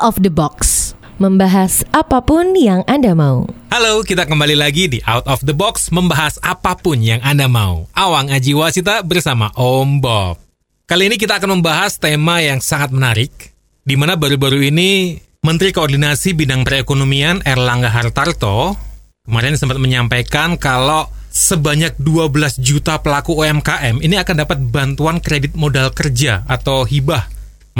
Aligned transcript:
of 0.00 0.18
the 0.18 0.32
box. 0.32 0.92
Membahas 1.20 1.84
apa 1.92 2.24
pun 2.24 2.56
yang 2.56 2.80
Anda 2.88 3.12
mau. 3.12 3.44
Halo, 3.68 4.00
kita 4.00 4.24
kembali 4.24 4.56
lagi 4.56 4.88
di 4.88 4.98
Out 5.04 5.28
of 5.28 5.44
the 5.44 5.52
Box 5.52 5.92
membahas 5.92 6.40
apa 6.40 6.80
pun 6.80 6.96
yang 7.04 7.20
Anda 7.20 7.44
mau. 7.44 7.84
Awang 7.92 8.32
Aji 8.32 8.56
Wasita 8.56 9.04
bersama 9.04 9.52
Om 9.52 10.00
Bob. 10.00 10.40
Kali 10.88 11.12
ini 11.12 11.20
kita 11.20 11.36
akan 11.36 11.60
membahas 11.60 12.00
tema 12.00 12.40
yang 12.40 12.58
sangat 12.64 12.90
menarik, 12.90 13.52
di 13.84 13.94
mana 14.00 14.16
baru-baru 14.16 14.72
ini 14.72 15.20
Menteri 15.40 15.72
Koordinasi 15.72 16.36
Bidang 16.36 16.64
Perekonomian 16.68 17.40
Erlangga 17.44 17.88
Hartarto 17.88 18.76
kemarin 19.24 19.56
sempat 19.56 19.80
menyampaikan 19.80 20.60
kalau 20.60 21.08
sebanyak 21.30 21.96
12 21.96 22.60
juta 22.60 23.00
pelaku 23.00 23.40
UMKM 23.40 24.04
ini 24.04 24.20
akan 24.20 24.36
dapat 24.42 24.58
bantuan 24.68 25.16
kredit 25.22 25.56
modal 25.56 25.94
kerja 25.94 26.42
atau 26.44 26.84
hibah 26.84 27.24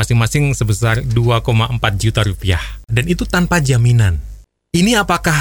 masing-masing 0.00 0.56
sebesar 0.56 1.04
2,4 1.04 1.76
juta 2.00 2.24
rupiah. 2.24 2.62
Dan 2.88 3.04
itu 3.04 3.28
tanpa 3.28 3.60
jaminan. 3.60 4.16
Ini 4.72 4.96
apakah 5.04 5.36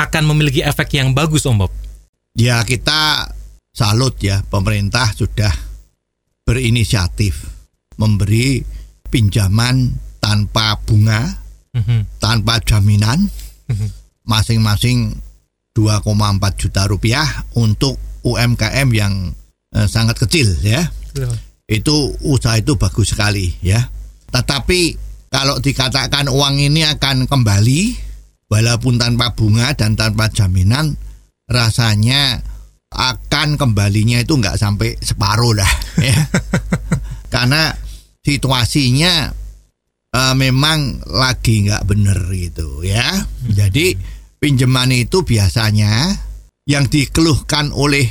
akan 0.00 0.22
memiliki 0.32 0.64
efek 0.64 0.96
yang 0.96 1.12
bagus 1.12 1.44
Om 1.44 1.66
Bob? 1.66 1.72
Ya 2.32 2.64
kita 2.64 3.28
salut 3.76 4.16
ya 4.24 4.40
pemerintah 4.48 5.12
sudah 5.12 5.52
berinisiatif 6.48 7.44
memberi 8.00 8.64
pinjaman 9.12 9.92
tanpa 10.22 10.80
bunga, 10.86 11.44
Mhm, 11.68 12.18
tanpa 12.18 12.58
jaminan, 12.64 13.28
mhm. 13.68 13.88
masing-masing 14.24 15.20
2,4 15.76 16.56
juta 16.56 16.88
rupiah 16.88 17.28
untuk 17.54 18.00
UMKM 18.24 18.88
yang 18.96 19.36
eh, 19.76 19.84
sangat 19.84 20.16
kecil 20.16 20.48
ya. 20.64 20.88
Itu 21.68 22.16
usaha 22.24 22.56
itu 22.56 22.80
bagus 22.80 23.12
sekali 23.12 23.52
ya. 23.60 23.92
Tetapi 24.28 24.80
kalau 25.28 25.60
dikatakan 25.60 26.28
uang 26.32 26.56
ini 26.60 26.84
akan 26.84 27.28
kembali 27.28 27.80
walaupun 28.48 28.96
tanpa 28.96 29.36
bunga 29.36 29.76
dan 29.76 29.92
tanpa 29.92 30.32
jaminan 30.32 30.96
rasanya 31.48 32.40
akan 32.88 33.60
kembalinya 33.60 34.24
itu 34.24 34.40
nggak 34.40 34.56
sampai 34.56 34.96
separuh 34.96 35.52
lah 35.52 35.72
ya. 36.08 36.20
Karena 37.28 37.72
situasinya 38.24 39.28
eh, 40.16 40.34
memang 40.36 41.04
lagi 41.12 41.68
nggak 41.68 41.84
bener 41.84 42.18
gitu 42.32 42.84
ya. 42.84 43.04
Jadi 43.44 43.96
pinjaman 44.40 44.96
itu 44.96 45.24
biasanya 45.26 46.14
yang 46.68 46.88
dikeluhkan 46.88 47.72
oleh 47.72 48.08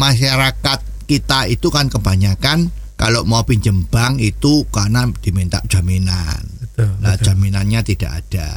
masyarakat 0.00 1.08
kita 1.08 1.48
itu 1.48 1.68
kan 1.72 1.88
kebanyakan 1.88 2.68
kalau 2.98 3.22
mau 3.22 3.46
pinjem 3.46 3.86
bank 3.86 4.18
itu 4.18 4.66
karena 4.74 5.06
diminta 5.22 5.62
jaminan. 5.70 6.42
Betul, 6.58 6.90
Nah, 6.98 7.14
betul. 7.14 7.24
jaminannya 7.30 7.80
tidak 7.86 8.10
ada. 8.26 8.50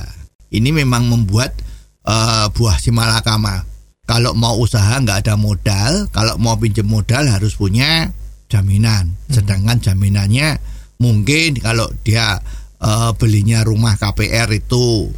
Ini 0.50 0.74
memang 0.74 1.06
membuat 1.08 1.54
eh, 2.02 2.46
buah 2.50 2.82
si 2.82 2.90
malakama. 2.90 3.62
Kalau 4.10 4.34
mau 4.34 4.58
usaha 4.58 4.98
nggak 4.98 5.24
ada 5.24 5.38
modal, 5.38 6.10
kalau 6.10 6.36
mau 6.42 6.58
pinjam 6.58 6.90
modal 6.90 7.30
harus 7.30 7.54
punya 7.54 8.10
jaminan. 8.50 9.14
Sedangkan 9.30 9.78
jaminannya 9.80 10.58
mungkin 10.98 11.62
kalau 11.62 11.86
dia 12.02 12.42
eh, 12.82 13.12
belinya 13.16 13.62
rumah 13.62 13.94
KPR 13.96 14.50
itu 14.52 15.14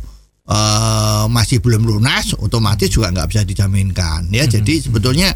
eh, 0.46 1.26
masih 1.32 1.64
belum 1.64 1.88
lunas, 1.88 2.36
otomatis 2.36 2.92
juga 2.92 3.10
nggak 3.10 3.28
bisa 3.32 3.42
dijaminkan. 3.48 4.28
Ya, 4.30 4.44
jadi 4.46 4.84
sebetulnya 4.84 5.32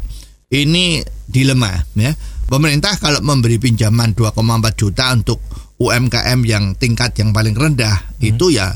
ini 0.48 1.00
dilema 1.28 1.72
ya. 1.96 2.12
Pemerintah 2.48 2.96
kalau 2.96 3.20
memberi 3.20 3.60
pinjaman 3.60 4.16
2,4 4.16 4.72
juta 4.72 5.12
untuk 5.12 5.38
UMKM 5.78 6.40
yang 6.48 6.74
tingkat 6.74 7.14
yang 7.20 7.30
paling 7.30 7.54
rendah 7.54 8.16
itu 8.18 8.50
ya 8.50 8.72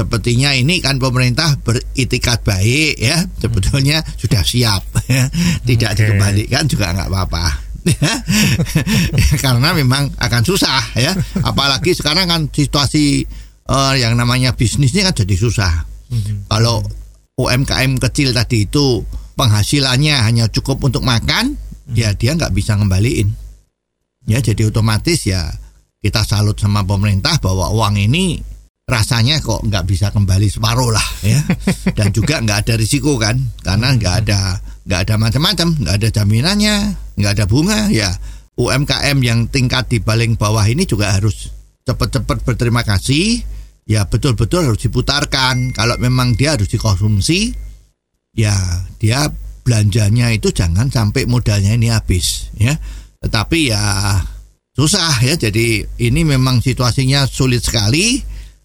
sepertinya 0.00 0.56
ini 0.56 0.80
kan 0.80 0.96
pemerintah 0.96 1.60
beritikat 1.60 2.40
baik 2.40 2.96
ya. 2.96 3.20
Sebetulnya 3.36 4.00
sudah 4.16 4.40
siap. 4.40 4.82
Ya. 5.04 5.28
tidak 5.68 5.92
Oke. 5.92 5.98
dikembalikan 6.00 6.64
juga 6.64 6.96
nggak 6.96 7.08
apa-apa. 7.12 7.44
Karena 9.44 9.76
memang 9.76 10.08
akan 10.16 10.42
susah 10.44 10.96
ya. 10.96 11.12
Apalagi 11.44 11.92
sekarang 11.92 12.24
kan 12.24 12.48
situasi 12.48 13.28
eh, 13.68 13.94
yang 14.00 14.16
namanya 14.16 14.56
bisnis 14.56 14.96
ini 14.96 15.04
kan 15.04 15.12
jadi 15.12 15.36
susah. 15.36 15.72
Kalau 16.48 16.82
UMKM 17.38 18.00
kecil 18.00 18.32
tadi 18.34 18.66
itu 18.66 19.04
penghasilannya 19.38 20.16
hanya 20.26 20.44
cukup 20.52 20.82
untuk 20.84 21.06
makan, 21.06 21.56
ya 21.94 22.14
dia 22.14 22.36
nggak 22.36 22.54
bisa 22.54 22.76
ngembaliin. 22.78 23.28
Ya 24.28 24.38
jadi 24.44 24.68
otomatis 24.68 25.24
ya 25.26 25.48
kita 26.00 26.24
salut 26.24 26.56
sama 26.56 26.84
pemerintah 26.84 27.40
bahwa 27.40 27.72
uang 27.72 28.00
ini 28.00 28.40
rasanya 28.90 29.38
kok 29.38 29.62
nggak 29.62 29.86
bisa 29.86 30.10
kembali 30.10 30.48
separuh 30.50 30.90
lah 30.90 31.08
ya. 31.22 31.40
Dan 31.98 32.10
juga 32.10 32.42
nggak 32.42 32.58
ada 32.66 32.74
risiko 32.76 33.16
kan, 33.16 33.38
karena 33.62 33.94
nggak 33.96 34.14
ada 34.26 34.58
nggak 34.84 35.00
ada 35.06 35.14
macam-macam, 35.20 35.68
nggak 35.76 35.96
ada 36.00 36.08
jaminannya, 36.10 36.76
nggak 37.16 37.32
ada 37.38 37.44
bunga 37.46 37.88
ya. 37.92 38.10
UMKM 38.60 39.18
yang 39.24 39.48
tingkat 39.48 39.88
di 39.88 40.04
paling 40.04 40.36
bawah 40.36 40.66
ini 40.68 40.84
juga 40.84 41.16
harus 41.16 41.48
cepat-cepat 41.88 42.44
berterima 42.44 42.84
kasih 42.84 43.40
ya 43.88 44.04
betul-betul 44.06 44.68
harus 44.68 44.84
diputarkan 44.84 45.72
kalau 45.72 45.96
memang 45.96 46.36
dia 46.36 46.54
harus 46.54 46.68
dikonsumsi 46.68 47.50
ya 48.36 48.54
dia 49.00 49.26
belanjanya 49.70 50.34
itu 50.34 50.50
jangan 50.50 50.90
sampai 50.90 51.30
modalnya 51.30 51.78
ini 51.78 51.94
habis 51.94 52.50
ya 52.58 52.74
tetapi 53.22 53.70
ya 53.70 54.18
susah 54.74 55.22
ya 55.22 55.38
jadi 55.38 55.86
ini 56.02 56.26
memang 56.26 56.58
situasinya 56.58 57.22
sulit 57.30 57.62
sekali 57.62 58.18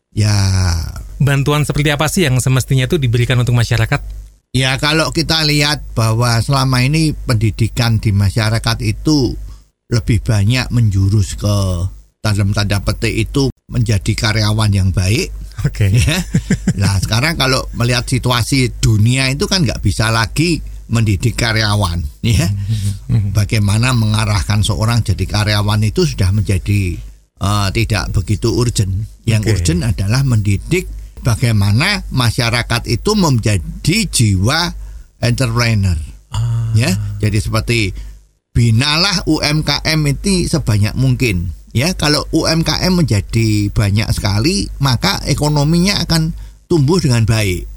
ya 0.09 0.33
Bantuan 1.21 1.61
seperti 1.61 1.93
apa 1.93 2.09
sih 2.09 2.25
yang 2.25 2.41
semestinya 2.41 2.89
itu 2.89 2.97
diberikan 2.97 3.39
untuk 3.39 3.53
masyarakat? 3.53 4.01
ya 4.51 4.81
kalau 4.81 5.13
kita 5.13 5.45
lihat 5.45 5.85
bahwa 5.93 6.41
selama 6.41 6.81
ini 6.81 7.13
pendidikan 7.13 8.01
di 8.01 8.09
masyarakat 8.09 8.81
itu 8.81 9.37
lebih 9.93 10.25
banyak 10.25 10.73
menjurus 10.73 11.37
ke 11.37 11.57
dalam 12.17 12.49
tanda 12.49 12.81
petik 12.81 13.29
itu 13.29 13.53
menjadi 13.69 14.11
karyawan 14.17 14.73
yang 14.73 14.89
baik 14.89 15.29
Oke. 15.61 15.93
ya. 15.93 16.17
Nah 16.81 16.97
sekarang 16.97 17.37
kalau 17.37 17.69
melihat 17.77 18.03
situasi 18.09 18.73
dunia 18.81 19.29
itu 19.29 19.45
kan 19.45 19.61
nggak 19.61 19.85
bisa 19.85 20.09
lagi 20.09 20.74
mendidik 20.91 21.33
karyawan, 21.37 22.01
ya. 22.21 22.49
Bagaimana 23.33 23.93
mengarahkan 23.93 24.61
seorang 24.61 25.01
jadi 25.01 25.25
karyawan 25.25 25.81
itu 25.85 26.05
sudah 26.05 26.29
menjadi 26.29 26.97
eh, 27.41 27.67
tidak 27.73 28.13
begitu 28.13 28.53
urgent. 28.53 29.09
Yang 29.25 29.41
Oke. 29.41 29.51
urgent 29.57 29.81
adalah 29.83 30.21
mendidik 30.21 30.85
bagaimana 31.25 32.05
masyarakat 32.13 32.85
itu 32.85 33.11
menjadi 33.17 33.97
jiwa 34.05 34.69
entrepreneur, 35.21 35.97
Ah, 36.35 36.69
ya. 36.75 36.91
Jadi 37.23 37.37
seperti 37.39 37.79
binalah 38.51 39.23
UMKM 39.27 39.99
itu 40.11 40.47
sebanyak 40.51 40.93
mungkin. 40.95 41.51
Ya, 41.75 41.91
kalau 41.91 42.23
UMKM 42.31 42.91
menjadi 42.95 43.67
banyak 43.67 44.07
sekali, 44.15 44.71
maka 44.79 45.19
ekonominya 45.27 45.99
akan 46.07 46.31
tumbuh 46.71 47.03
dengan 47.03 47.27
baik. 47.27 47.67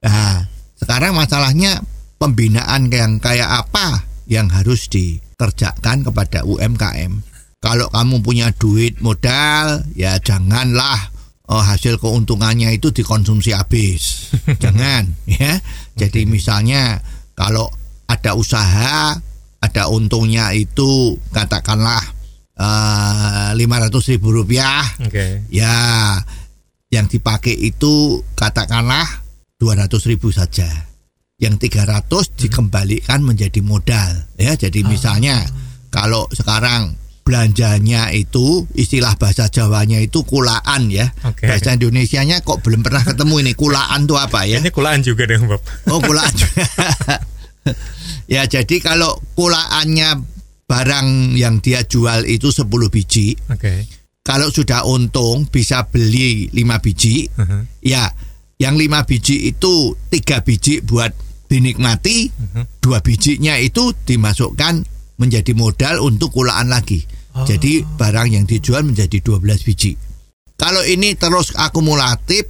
Nah, 0.00 0.48
sekarang 0.80 1.12
masalahnya 1.12 1.84
pembinaan 2.16 2.88
yang 2.90 3.18
kayak 3.18 3.66
apa 3.66 4.04
yang 4.24 4.48
harus 4.48 4.88
dikerjakan 4.88 6.06
kepada 6.06 6.44
UMKM. 6.44 7.12
Kalau 7.60 7.88
kamu 7.88 8.20
punya 8.20 8.52
duit 8.52 9.00
modal, 9.00 9.88
ya 9.96 10.20
janganlah 10.20 11.12
oh, 11.48 11.64
hasil 11.64 11.96
keuntungannya 11.96 12.76
itu 12.76 12.92
dikonsumsi 12.92 13.56
habis. 13.56 14.32
Jangan, 14.62 15.08
ya. 15.24 15.60
Jadi 15.96 16.28
misalnya 16.28 17.00
kalau 17.32 17.72
ada 18.04 18.36
usaha, 18.36 19.16
ada 19.64 19.82
untungnya 19.88 20.52
itu 20.52 21.16
katakanlah 21.32 22.04
lima 23.56 23.76
ratus 23.82 24.14
ribu 24.14 24.30
rupiah, 24.30 24.84
Oke. 25.02 25.42
ya 25.50 25.74
yang 26.94 27.10
dipakai 27.10 27.58
itu 27.58 28.22
katakanlah 28.38 29.02
200 29.58 29.90
ribu 30.14 30.30
saja 30.30 30.93
yang 31.44 31.60
300 31.60 32.08
dikembalikan 32.40 33.20
menjadi 33.20 33.60
modal 33.60 34.24
ya 34.40 34.56
jadi 34.56 34.80
misalnya 34.82 35.44
kalau 35.92 36.24
sekarang 36.32 36.96
belanjanya 37.24 38.12
itu 38.12 38.68
istilah 38.72 39.16
bahasa 39.16 39.48
Jawanya 39.48 39.96
itu 39.96 40.24
kulaan 40.24 40.88
ya 40.88 41.08
Oke. 41.24 41.48
bahasa 41.48 41.72
Indonesianya 41.72 42.40
kok 42.40 42.60
belum 42.60 42.80
pernah 42.80 43.00
ketemu 43.00 43.44
ini 43.44 43.52
kulaan 43.52 44.04
itu 44.04 44.16
apa 44.16 44.44
ya 44.44 44.60
Ini 44.60 44.68
kulaan 44.68 45.00
juga 45.00 45.24
deh, 45.24 45.40
Bob. 45.40 45.60
oh 45.88 46.00
kulaan 46.00 46.32
ya 48.34 48.44
jadi 48.44 48.76
kalau 48.80 49.16
kulaannya 49.36 50.20
barang 50.64 51.08
yang 51.36 51.60
dia 51.60 51.84
jual 51.84 52.24
itu 52.24 52.48
10 52.48 52.68
biji 52.88 53.36
Oke. 53.48 53.88
kalau 54.20 54.48
sudah 54.48 54.84
untung 54.84 55.48
bisa 55.48 55.84
beli 55.88 56.48
5 56.52 56.84
biji 56.84 57.28
Mhm. 57.32 57.60
ya 57.80 58.08
yang 58.54 58.78
lima 58.78 59.02
biji 59.02 59.50
itu 59.50 59.96
tiga 60.08 60.38
biji 60.40 60.78
buat 60.80 61.10
dinikmati 61.46 62.28
Mhm. 62.30 62.62
dua 62.80 62.98
bijinya 63.00 63.56
itu 63.56 63.92
dimasukkan 64.04 64.84
menjadi 65.16 65.52
modal 65.54 66.02
untuk 66.02 66.34
kulaan 66.34 66.68
lagi 66.68 67.04
Oh. 67.34 67.42
jadi 67.42 67.82
barang 67.82 68.30
yang 68.30 68.46
dijual 68.46 68.86
menjadi 68.86 69.18
12 69.18 69.62
biji 69.62 69.98
Kalau 70.54 70.86
ini 70.86 71.18
terus 71.18 71.50
akumulatif 71.52 72.46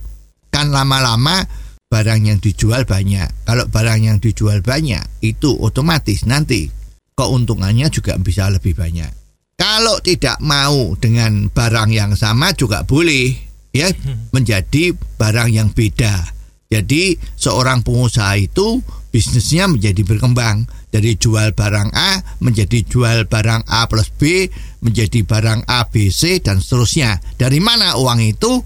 kan 0.53 0.69
lama-lama 0.69 1.41
barang 1.89 2.21
yang 2.21 2.37
dijual 2.37 2.85
banyak. 2.85 3.49
Kalau 3.49 3.65
barang 3.65 4.01
yang 4.05 4.19
dijual 4.21 4.61
banyak 4.61 5.01
itu 5.25 5.57
otomatis 5.57 6.29
nanti 6.29 6.69
keuntungannya 7.17 7.89
juga 7.89 8.21
bisa 8.21 8.51
lebih 8.53 8.77
banyak. 8.77 9.09
Kalau 9.57 10.03
tidak 10.05 10.37
mau 10.45 10.93
dengan 11.01 11.49
barang 11.49 11.91
yang 11.95 12.13
sama 12.13 12.53
juga 12.53 12.85
boleh 12.85 13.33
ya 13.73 13.89
menjadi 14.35 14.93
barang 14.93 15.49
yang 15.49 15.73
beda. 15.73 16.29
Jadi 16.69 17.15
seorang 17.39 17.85
pengusaha 17.85 18.35
itu 18.41 18.83
bisnisnya 19.15 19.71
menjadi 19.71 20.03
berkembang 20.03 20.67
dari 20.91 21.15
jual 21.15 21.55
barang 21.55 21.91
A 21.95 22.19
menjadi 22.43 22.83
jual 22.83 23.31
barang 23.31 23.67
A 23.71 23.87
plus 23.87 24.11
B 24.11 24.51
menjadi 24.83 25.23
barang 25.23 25.71
A 25.71 25.87
B 25.87 26.11
C 26.11 26.43
dan 26.43 26.59
seterusnya. 26.59 27.23
Dari 27.39 27.63
mana 27.63 27.95
uang 27.95 28.21
itu? 28.23 28.63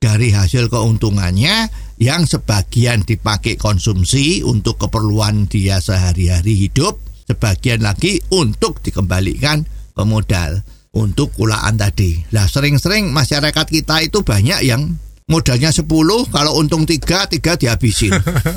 Dari 0.00 0.32
hasil 0.32 0.72
keuntungannya 0.72 1.68
yang 2.00 2.24
sebagian 2.24 3.04
dipakai 3.04 3.60
konsumsi 3.60 4.40
untuk 4.40 4.80
keperluan 4.80 5.44
dia 5.44 5.76
sehari-hari 5.76 6.56
hidup, 6.56 6.96
sebagian 7.28 7.84
lagi 7.84 8.16
untuk 8.32 8.80
dikembalikan 8.80 9.60
ke 9.92 10.02
modal 10.08 10.64
untuk 10.96 11.36
kulaan 11.36 11.76
tadi. 11.76 12.16
Lah 12.32 12.48
sering-sering 12.48 13.12
masyarakat 13.12 13.66
kita 13.68 14.00
itu 14.00 14.24
banyak 14.24 14.64
yang 14.64 14.96
modalnya 15.30 15.70
10 15.70 15.86
kalau 16.34 16.52
untung 16.58 16.82
3 16.82 16.98
3 17.30 17.38
dihabisin. 17.38 18.10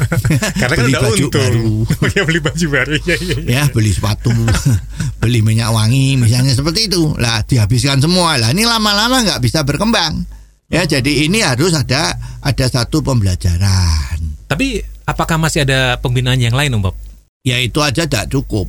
Karena 0.59 0.73
kan 0.73 0.85
beli 0.89 0.93
udah 0.97 1.01
baju 1.05 1.25
untung. 1.29 1.31
baru. 1.31 1.71
Oh 2.03 2.09
ya 2.09 2.23
beli 2.25 2.39
baju 2.41 2.65
baru. 2.67 2.93
Ya, 3.05 3.15
ya, 3.21 3.35
ya. 3.37 3.37
Ya, 3.45 3.63
beli 3.69 3.93
sepatu, 3.93 4.33
beli 5.21 5.45
minyak 5.45 5.69
wangi 5.69 6.17
misalnya 6.17 6.57
seperti 6.57 6.89
itu. 6.89 7.13
Lah 7.21 7.45
dihabiskan 7.45 8.01
semua. 8.01 8.41
Lah 8.41 8.49
ini 8.49 8.65
lama-lama 8.65 9.21
nggak 9.21 9.39
bisa 9.39 9.61
berkembang. 9.61 10.25
Ya, 10.73 10.89
jadi 10.89 11.29
ini 11.29 11.45
harus 11.45 11.77
ada 11.77 12.17
ada 12.41 12.65
satu 12.65 13.05
pembelajaran. 13.05 14.17
Tapi 14.49 14.81
apakah 15.05 15.37
masih 15.37 15.69
ada 15.69 16.01
pembinaan 16.01 16.41
yang 16.41 16.57
lain 16.57 16.73
Om 16.73 16.89
Bob? 16.89 16.95
Ya 17.45 17.61
itu 17.61 17.77
aja 17.85 18.09
tidak 18.09 18.33
cukup. 18.33 18.65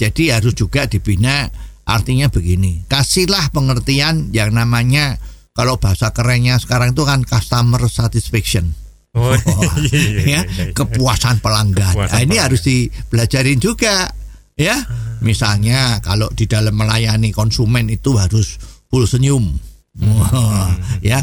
jadi 0.00 0.36
harus 0.36 0.52
juga 0.52 0.84
dibina 0.84 1.48
artinya 1.88 2.28
begini. 2.28 2.84
Kasihlah 2.86 3.48
pengertian 3.50 4.28
yang 4.36 4.52
namanya 4.52 5.16
kalau 5.60 5.76
bahasa 5.76 6.08
kerennya 6.10 6.56
sekarang 6.56 6.96
itu 6.96 7.04
kan 7.04 7.20
customer 7.20 7.84
satisfaction. 7.84 8.72
Oh, 9.12 9.34
Oh, 9.36 9.74
iya, 9.84 9.92
iya, 9.92 10.08
ya, 10.16 10.24
iya, 10.24 10.40
iya. 10.46 10.72
kepuasan 10.72 11.44
pelanggan. 11.44 11.92
Kepuasan 11.92 12.14
Nah, 12.14 12.20
ini 12.22 12.32
pelanggan. 12.32 12.44
harus 12.48 12.60
dipelajarin 12.64 13.58
juga, 13.60 14.08
ya. 14.56 14.76
Misalnya 15.20 16.00
kalau 16.00 16.32
di 16.32 16.48
dalam 16.48 16.72
melayani 16.72 17.28
konsumen 17.28 17.92
itu 17.92 18.16
harus 18.16 18.56
full 18.88 19.04
senyum, 19.04 19.52
Wah, 20.00 20.72
ya. 21.04 21.20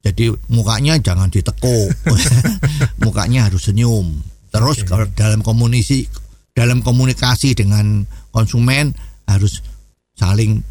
Jadi 0.00 0.32
mukanya 0.48 0.96
jangan 0.98 1.28
ditekuk, 1.28 1.92
mukanya 3.04 3.46
harus 3.52 3.68
senyum. 3.68 4.16
Terus 4.50 4.82
kalau 4.82 5.04
dalam 5.12 5.44
komunikasi 5.44 6.08
dalam 6.50 6.80
komunikasi 6.80 7.52
dengan 7.52 8.08
konsumen 8.32 8.96
harus 9.28 9.60
saling 10.16 10.64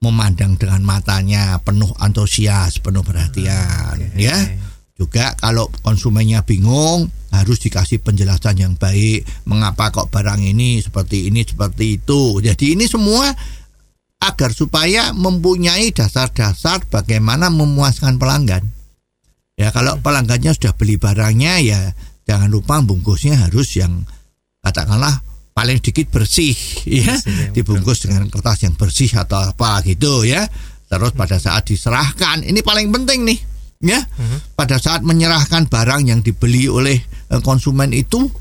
memandang 0.00 0.56
dengan 0.56 0.80
matanya 0.80 1.60
penuh 1.60 1.92
antusias, 2.00 2.80
penuh 2.80 3.04
perhatian, 3.04 4.00
ya. 4.16 4.36
Juga 4.96 5.32
kalau 5.36 5.68
konsumennya 5.80 6.44
bingung 6.44 7.08
harus 7.32 7.60
dikasih 7.60 8.00
penjelasan 8.04 8.56
yang 8.60 8.74
baik 8.76 9.24
mengapa 9.48 9.92
kok 9.92 10.12
barang 10.12 10.40
ini 10.40 10.80
seperti 10.80 11.28
ini 11.28 11.44
seperti 11.44 12.00
itu. 12.00 12.40
Jadi 12.40 12.76
ini 12.76 12.84
semua 12.84 13.28
agar 14.20 14.52
supaya 14.52 15.16
mempunyai 15.16 15.92
dasar-dasar 15.92 16.84
bagaimana 16.88 17.48
memuaskan 17.48 18.20
pelanggan. 18.20 18.64
Ya 19.56 19.72
kalau 19.72 20.00
pelanggannya 20.00 20.52
sudah 20.56 20.76
beli 20.76 20.96
barangnya 20.96 21.60
ya 21.60 21.80
jangan 22.28 22.52
lupa 22.52 22.80
bungkusnya 22.84 23.36
harus 23.48 23.72
yang 23.76 24.04
katakanlah 24.60 25.24
paling 25.60 25.76
sedikit 25.84 26.08
bersih 26.08 26.56
ya 26.88 27.12
Bersih, 27.20 27.36
ya, 27.36 27.48
dibungkus 27.52 28.08
dengan 28.08 28.24
kertas 28.32 28.64
yang 28.64 28.72
bersih 28.80 29.12
atau 29.12 29.52
apa 29.52 29.84
gitu 29.84 30.24
ya. 30.24 30.48
Terus 30.88 31.12
pada 31.12 31.36
saat 31.36 31.68
diserahkan 31.68 32.40
ini 32.40 32.64
paling 32.64 32.88
penting 32.88 33.28
nih 33.28 33.38
ya. 33.84 34.00
Pada 34.56 34.80
saat 34.80 35.04
menyerahkan 35.04 35.68
barang 35.68 36.08
yang 36.08 36.24
dibeli 36.24 36.66
oleh 36.66 36.96
eh, 37.04 37.40
konsumen 37.44 37.92
itu 37.92 38.32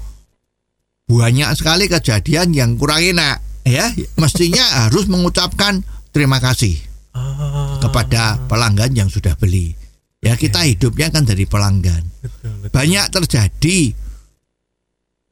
banyak 1.09 1.49
sekali 1.57 1.91
kejadian 1.91 2.55
yang 2.55 2.79
kurang 2.79 3.03
enak 3.03 3.43
ya. 3.67 3.91
Mestinya 4.15 4.63
harus 4.87 5.11
mengucapkan 5.11 5.83
terima 6.15 6.39
kasih 6.39 6.87
Ah, 7.09 7.81
kepada 7.81 8.37
pelanggan 8.45 8.93
yang 8.93 9.09
sudah 9.09 9.33
beli. 9.33 9.73
Ya 10.21 10.37
kita 10.37 10.61
hidupnya 10.61 11.09
kan 11.09 11.25
dari 11.25 11.49
pelanggan. 11.49 12.05
betul, 12.21 12.53
betul. 12.61 12.69
Banyak 12.69 13.05
terjadi 13.09 13.97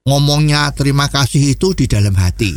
ngomongnya 0.07 0.71
terima 0.71 1.11
kasih 1.11 1.59
itu 1.59 1.75
di 1.75 1.91
dalam 1.91 2.15
hati. 2.15 2.55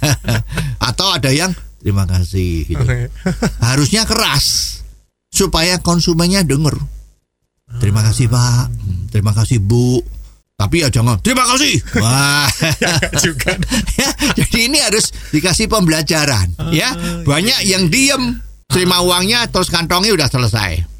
Atau 0.88 1.10
ada 1.10 1.34
yang 1.34 1.50
terima 1.82 2.06
kasih 2.06 2.70
gitu. 2.70 2.86
Harusnya 3.66 4.06
keras 4.06 4.78
supaya 5.26 5.82
konsumennya 5.82 6.46
denger. 6.46 6.78
Terima 7.82 8.06
kasih 8.06 8.30
Pak, 8.30 8.70
terima 9.10 9.34
kasih 9.34 9.58
Bu. 9.58 9.98
Tapi 10.54 10.86
ya 10.86 10.88
jangan 10.94 11.18
terima 11.18 11.42
kasih. 11.50 11.82
Wah. 12.04 12.46
juga. 13.18 13.58
ya, 13.98 14.08
jadi 14.38 14.58
ini 14.70 14.78
harus 14.78 15.10
dikasih 15.34 15.66
pembelajaran 15.66 16.54
ya 16.70 16.94
banyak 17.26 17.66
yang 17.66 17.90
diem 17.90 18.38
terima 18.70 19.02
uangnya 19.02 19.50
terus 19.50 19.72
kantongnya 19.72 20.14
udah 20.14 20.28
selesai 20.30 20.91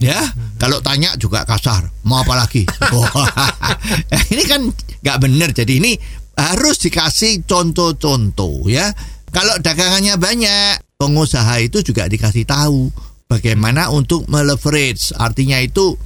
ya 0.00 0.20
kalau 0.56 0.80
tanya 0.80 1.12
juga 1.20 1.44
kasar. 1.44 1.90
Mau 2.06 2.22
apa 2.22 2.34
lagi? 2.38 2.64
Wah, 2.92 3.28
ini 4.32 4.44
kan 4.48 4.68
nggak 5.04 5.18
bener. 5.20 5.50
Jadi 5.52 5.80
ini 5.80 5.92
harus 6.34 6.80
dikasih 6.82 7.46
contoh-contoh 7.46 8.66
ya. 8.70 8.90
Kalau 9.34 9.58
dagangannya 9.58 10.14
banyak 10.14 10.94
pengusaha 10.94 11.58
itu 11.58 11.82
juga 11.82 12.06
dikasih 12.06 12.46
tahu 12.46 12.90
bagaimana 13.26 13.90
untuk 13.90 14.30
meleverage. 14.30 15.10
Artinya 15.18 15.58
itu 15.58 15.98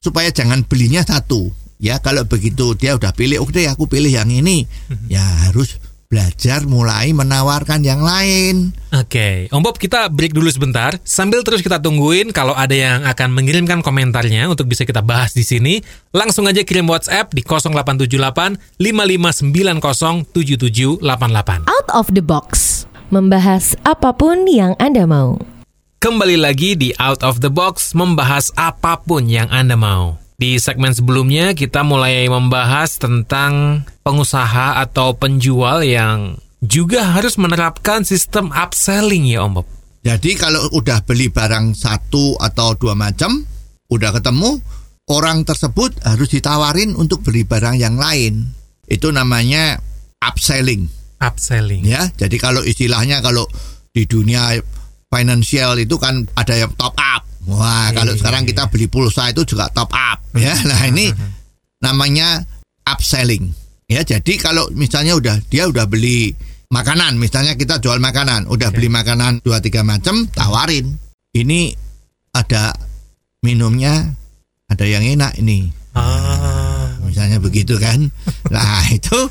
supaya 0.00 0.32
jangan 0.32 0.64
belinya 0.64 1.04
satu 1.04 1.52
ya. 1.76 2.00
Kalau 2.00 2.24
begitu 2.24 2.72
dia 2.72 2.96
udah 2.96 3.12
pilih 3.12 3.44
oke 3.44 3.52
deh 3.52 3.68
aku 3.68 3.84
pilih 3.84 4.08
yang 4.08 4.32
ini. 4.32 4.64
Ya 5.12 5.22
harus 5.48 5.76
belajar 6.10 6.66
mulai 6.66 7.14
menawarkan 7.14 7.86
yang 7.86 8.02
lain 8.02 8.74
Oke, 8.90 9.46
Om 9.54 9.62
Bob 9.62 9.78
kita 9.78 10.10
break 10.10 10.34
dulu 10.34 10.50
sebentar. 10.50 10.98
Sambil 11.06 11.46
terus 11.46 11.62
kita 11.62 11.78
tungguin 11.78 12.34
kalau 12.34 12.58
ada 12.58 12.74
yang 12.74 13.06
akan 13.06 13.30
mengirimkan 13.30 13.86
komentarnya 13.86 14.50
untuk 14.50 14.66
bisa 14.66 14.82
kita 14.82 14.98
bahas 14.98 15.30
di 15.30 15.46
sini, 15.46 15.78
langsung 16.10 16.50
aja 16.50 16.66
kirim 16.66 16.90
WhatsApp 16.90 17.30
di 17.30 17.46
0878 17.46 18.58
5590 18.82 20.26
7788. 20.34 21.70
Out 21.70 21.88
of 21.94 22.10
the 22.10 22.18
box. 22.18 22.82
Membahas 23.14 23.78
apa 23.86 24.10
pun 24.10 24.50
yang 24.50 24.74
Anda 24.82 25.06
mau. 25.06 25.38
Kembali 26.02 26.34
lagi 26.34 26.74
di 26.74 26.90
Out 26.98 27.22
of 27.22 27.38
the 27.38 27.52
Box 27.52 27.94
membahas 27.94 28.50
apa 28.58 28.98
pun 28.98 29.30
yang 29.30 29.46
Anda 29.54 29.78
mau. 29.78 30.18
Di 30.40 30.56
segmen 30.56 30.96
sebelumnya 30.96 31.52
kita 31.52 31.84
mulai 31.84 32.24
membahas 32.24 32.96
tentang 32.96 33.84
pengusaha 34.00 34.80
atau 34.80 35.12
penjual 35.12 35.84
yang 35.84 36.40
juga 36.64 37.12
harus 37.12 37.36
menerapkan 37.36 38.08
sistem 38.08 38.48
upselling 38.48 39.28
ya 39.28 39.44
Om 39.44 39.60
Bob. 39.60 39.66
jadi 40.00 40.30
kalau 40.40 40.64
udah 40.72 41.04
beli 41.04 41.28
barang 41.28 41.76
satu 41.76 42.40
atau 42.40 42.72
dua 42.72 42.96
macam 42.96 43.44
udah 43.92 44.16
ketemu 44.16 44.60
orang 45.12 45.44
tersebut 45.44 45.92
harus 46.04 46.28
ditawarin 46.32 46.96
untuk 46.96 47.20
beli 47.20 47.44
barang 47.44 47.76
yang 47.76 48.00
lain 48.00 48.48
itu 48.88 49.12
namanya 49.12 49.76
upselling 50.24 50.88
Upselling. 51.20 51.84
ya. 51.84 52.08
Jadi 52.16 52.40
kalau 52.40 52.64
istilahnya 52.64 53.20
kalau 53.20 53.44
di 53.92 54.08
dunia 54.08 54.56
financial 55.12 55.76
itu 55.76 56.00
kan 56.00 56.24
ada 56.32 56.56
yang 56.56 56.72
top 56.80 56.96
up. 56.96 57.28
Wah, 57.48 57.88
kalau 57.96 58.12
sekarang 58.12 58.44
kita 58.44 58.68
beli 58.68 58.90
pulsa 58.90 59.32
itu 59.32 59.44
juga 59.48 59.72
top 59.72 59.88
up 59.92 60.18
ya. 60.36 60.52
Nah, 60.68 60.80
ini 60.88 61.08
namanya 61.80 62.44
upselling. 62.84 63.52
Ya, 63.90 64.04
jadi 64.06 64.38
kalau 64.38 64.70
misalnya 64.70 65.16
udah 65.18 65.36
dia 65.50 65.66
udah 65.66 65.88
beli 65.88 66.30
makanan, 66.70 67.18
misalnya 67.18 67.58
kita 67.58 67.82
jual 67.82 67.98
makanan, 67.98 68.46
udah 68.46 68.70
Oke. 68.70 68.76
beli 68.78 68.88
makanan 68.92 69.42
dua 69.42 69.58
tiga 69.58 69.82
macam, 69.82 70.28
tawarin. 70.30 70.94
Ini 71.34 71.74
ada 72.36 72.74
minumnya, 73.42 74.14
ada 74.70 74.84
yang 74.86 75.02
enak 75.02 75.38
ini. 75.42 75.70
Ah, 75.96 76.94
Misalnya 77.02 77.42
begitu 77.42 77.74
kan. 77.82 78.14
Nah, 78.54 78.82
itu 78.94 79.30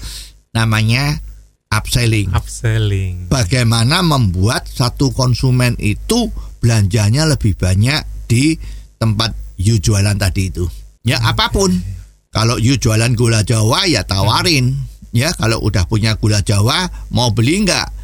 namanya 0.52 1.20
upselling 1.70 2.30
upselling. 2.34 3.30
bagaimana 3.30 4.02
membuat 4.02 4.66
satu 4.66 5.14
konsumen 5.14 5.78
itu 5.78 6.30
belanjanya 6.60 7.30
lebih 7.30 7.56
banyak 7.56 8.04
di 8.28 8.60
tempat 9.00 9.32
you 9.56 9.80
jualan 9.80 10.16
tadi 10.20 10.52
itu. 10.52 10.68
Ya 11.08 11.18
apa 11.24 11.50
pun. 11.50 11.72
Kalau 12.30 12.62
you 12.62 12.78
jualan 12.78 13.18
gula 13.18 13.42
Jawa 13.42 13.90
ya 13.90 14.06
tawarin. 14.06 14.76
Ya 15.10 15.34
kalau 15.34 15.66
udah 15.66 15.90
punya 15.90 16.14
gula 16.20 16.46
Jawa 16.46 16.86
mau 17.10 17.34
beli 17.34 17.66
nggak? 17.66 18.00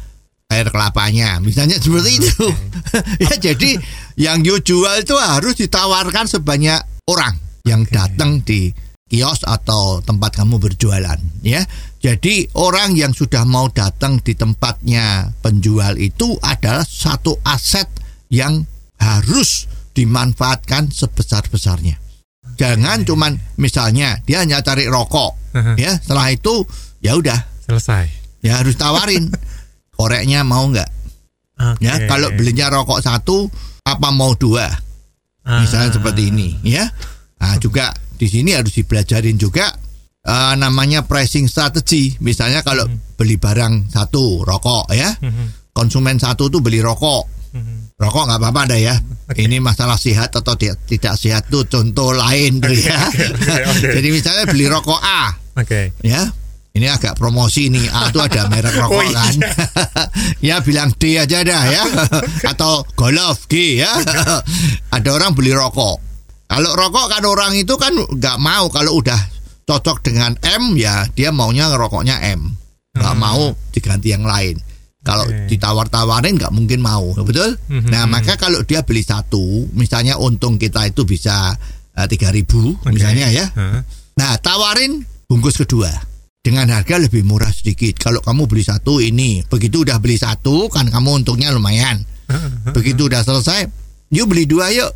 air 0.46 0.70
kelapanya. 0.70 1.42
Misalnya 1.42 1.78
seperti 1.78 2.22
itu. 2.22 2.46
ya 3.26 3.34
jadi 3.34 3.70
yang 4.14 4.46
you 4.46 4.62
jual 4.62 4.94
itu 5.02 5.14
harus 5.18 5.58
ditawarkan 5.58 6.30
sebanyak 6.30 6.78
orang 7.10 7.34
yang 7.66 7.82
datang 7.90 8.46
di 8.46 8.70
kios 9.06 9.42
atau 9.42 10.02
tempat 10.02 10.38
kamu 10.38 10.62
berjualan 10.62 11.18
ya. 11.42 11.66
Jadi 12.06 12.46
orang 12.54 12.94
yang 12.94 13.10
sudah 13.10 13.42
mau 13.42 13.66
datang 13.66 14.22
di 14.22 14.38
tempatnya 14.38 15.34
penjual 15.42 15.98
itu 15.98 16.38
adalah 16.38 16.86
satu 16.86 17.34
aset 17.42 17.90
yang 18.30 18.62
harus 19.02 19.66
dimanfaatkan 19.90 20.86
sebesar-besarnya. 20.86 21.98
Jangan 22.54 23.02
cuman 23.02 23.34
misalnya 23.58 24.22
dia 24.22 24.46
hanya 24.46 24.62
cari 24.62 24.86
rokok 24.86 25.34
ya, 25.74 25.98
setelah 25.98 26.30
itu 26.30 26.62
ya 27.02 27.18
udah. 27.18 27.42
Selesai. 27.66 28.06
ya 28.38 28.62
harus 28.62 28.78
tawarin. 28.78 29.26
Koreknya 29.98 30.46
mau 30.46 30.62
nggak? 30.70 30.86
Ya 31.82 32.06
kalau 32.06 32.30
belinya 32.30 32.70
rokok 32.70 33.02
satu 33.02 33.50
apa 33.82 34.14
mau 34.14 34.30
dua? 34.38 34.70
Misalnya 35.42 35.90
Ah. 35.90 35.94
seperti 35.98 36.30
ini 36.30 36.54
ya. 36.62 36.86
Nah 37.42 37.58
juga 37.58 37.90
di 38.14 38.30
sini 38.30 38.54
harus 38.54 38.78
dipelajarin 38.78 39.34
juga 39.34 39.74
eh, 40.26 40.54
namanya 40.54 41.02
pricing 41.02 41.46
strategy. 41.46 42.18
Misalnya 42.18 42.60
kalau 42.60 42.84
beli 43.14 43.38
barang 43.38 43.88
satu 43.88 44.42
rokok 44.42 44.90
ya. 44.90 45.14
Mhm. 45.16 45.70
konsumen 45.70 46.16
satu 46.16 46.48
tuh 46.48 46.58
beli 46.58 46.80
rokok. 46.80 47.24
Mhm. 47.52 47.96
rokok 47.96 48.28
nggak 48.28 48.36
apa-apa 48.38 48.60
ada 48.64 48.76
ya. 48.76 48.94
Ini 49.28 49.56
masalah 49.58 49.96
sehat 49.96 50.28
atau 50.30 50.52
ti- 50.54 50.68
tidak 50.86 51.16
sehat 51.16 51.48
tuh 51.48 51.64
contoh 51.64 52.12
lain 52.12 52.60
tuh 52.60 52.72
ya. 52.72 53.00
oke. 53.64 53.88
jadi 53.92 54.08
misalnya 54.10 54.44
beli 54.46 54.66
rokok 54.66 54.98
A 54.98 55.32
Oke. 55.54 55.96
ya. 56.00 56.20
Ini 56.72 56.92
agak 56.92 57.16
promosi 57.16 57.72
nih. 57.72 57.88
A 57.88 58.08
tuh 58.10 58.20
ada 58.20 58.44
merek 58.46 58.76
rokok 58.84 58.92
Oh, 58.92 59.02
iya. 59.02 59.16
kan. 59.16 59.34
Ya 60.46 60.56
bilang 60.60 60.92
D 60.92 61.16
aja 61.16 61.40
dah 61.40 61.64
ya. 61.66 61.84
Atau 62.52 62.84
golf 62.92 63.48
G 63.48 63.80
ya. 63.80 63.92
Ada 64.92 65.08
orang 65.10 65.32
beli 65.32 65.52
rokok. 65.52 65.96
Kalau 66.46 66.70
rokok 66.72 67.06
kan 67.10 67.24
orang 67.24 67.56
itu 67.56 67.74
kan 67.74 67.90
nggak 67.92 68.36
mau 68.36 68.68
kalau 68.68 69.00
udah 69.00 69.18
cocok 69.66 69.98
dengan 70.00 70.38
M 70.40 70.78
ya 70.78 71.04
dia 71.10 71.28
maunya 71.28 71.68
rokoknya 71.68 72.22
M 72.32 72.54
nggak 72.94 73.12
Hmm. 73.12 73.20
mau 73.20 73.42
diganti 73.70 74.08
yang 74.08 74.24
lain 74.24 74.56
kalau 75.02 75.22
Oke. 75.22 75.52
ditawar-tawarin 75.52 76.34
nggak 76.34 76.50
mungkin 76.50 76.80
mau 76.80 77.12
betul 77.20 77.58
Mhm. 77.68 77.90
nah 77.90 78.06
maka 78.06 78.34
kalau 78.34 78.62
dia 78.62 78.80
beli 78.80 79.02
satu 79.02 79.68
misalnya 79.74 80.16
untung 80.16 80.56
kita 80.56 80.86
itu 80.86 81.02
bisa 81.02 81.52
tiga 82.08 82.30
ribu 82.30 82.72
Oke. 82.78 82.90
misalnya 82.90 83.28
ya 83.28 83.46
Hah? 83.52 83.82
Nah, 84.16 84.32
tawarin 84.40 85.04
bungkus 85.28 85.56
kedua 85.56 85.92
dengan 86.40 86.72
harga 86.72 86.96
lebih 86.96 87.20
murah 87.20 87.52
sedikit. 87.52 88.00
Kalau 88.00 88.24
kamu 88.24 88.48
beli 88.48 88.64
satu 88.64 88.96
ini, 88.96 89.44
begitu 89.44 89.84
udah 89.84 90.00
beli 90.00 90.16
satu 90.16 90.72
kan 90.72 90.88
kamu 90.88 91.20
untungnya 91.20 91.52
lumayan. 91.52 92.00
Begitu 92.72 93.12
udah 93.12 93.20
selesai, 93.20 93.68
yuk 94.08 94.32
beli 94.32 94.48
dua 94.48 94.72
yuk. 94.72 94.88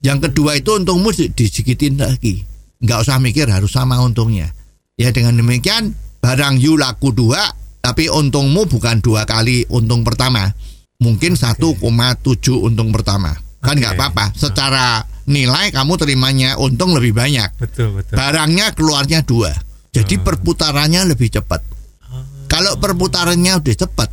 Yang 0.00 0.32
kedua 0.32 0.56
itu 0.56 0.72
untungmu 0.72 1.12
di- 1.12 1.28
disikitin 1.28 2.00
lagi. 2.00 2.40
Nggak 2.82 2.98
usah 3.06 3.16
mikir 3.22 3.46
harus 3.46 3.70
sama 3.70 4.02
untungnya. 4.02 4.50
Ya 4.98 5.14
dengan 5.14 5.38
demikian 5.38 5.94
barang 6.18 6.58
you 6.58 6.74
laku 6.74 7.14
dua, 7.14 7.46
tapi 7.78 8.10
untungmu 8.10 8.66
bukan 8.66 8.98
dua 8.98 9.22
kali 9.24 9.64
untung 9.70 10.02
pertama. 10.02 10.50
Mungkin 11.02 11.34
1,7 11.34 11.66
untung 12.54 12.94
pertama. 12.94 13.34
Kan 13.58 13.78
nggak 13.78 13.98
apa-apa. 13.98 14.30
Secara 14.38 15.02
nilai 15.26 15.70
kamu 15.70 15.94
terimanya 15.98 16.58
untung 16.58 16.98
lebih 16.98 17.14
banyak 17.14 17.54
Betul 17.58 17.94
betul. 17.94 18.14
barangnya 18.18 18.74
keluarnya 18.74 19.22
dua. 19.22 19.50
Jadi 19.92 20.18
perputarannya 20.18 21.04
lebih 21.10 21.30
cepat. 21.30 21.62
Kalau 22.48 22.76
perputarannya 22.80 23.60
udah 23.60 23.76
cepat, 23.76 24.08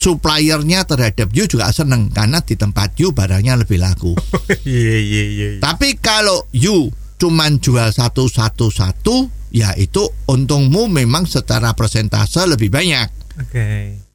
suppliernya 0.00 0.88
terhadap 0.88 1.28
you 1.36 1.44
juga 1.44 1.68
seneng 1.70 2.08
karena 2.08 2.40
di 2.40 2.56
tempat 2.56 2.96
you 2.96 3.12
barangnya 3.12 3.60
lebih 3.60 3.78
laku. 3.78 4.16
Iya 4.66 4.96
iya 5.00 5.24
iya. 5.28 5.48
iya. 5.56 5.60
Tapi 5.62 5.96
kalau 6.00 6.48
you 6.50 6.88
cuman 7.20 7.60
jual 7.60 7.92
satu 7.92 8.24
satu 8.26 8.72
satu, 8.72 9.28
ya 9.52 9.76
itu 9.76 10.08
untungmu 10.24 10.88
memang 10.88 11.28
secara 11.28 11.76
persentase 11.76 12.48
lebih 12.48 12.72
banyak. 12.72 13.08
Oke. 13.36 13.66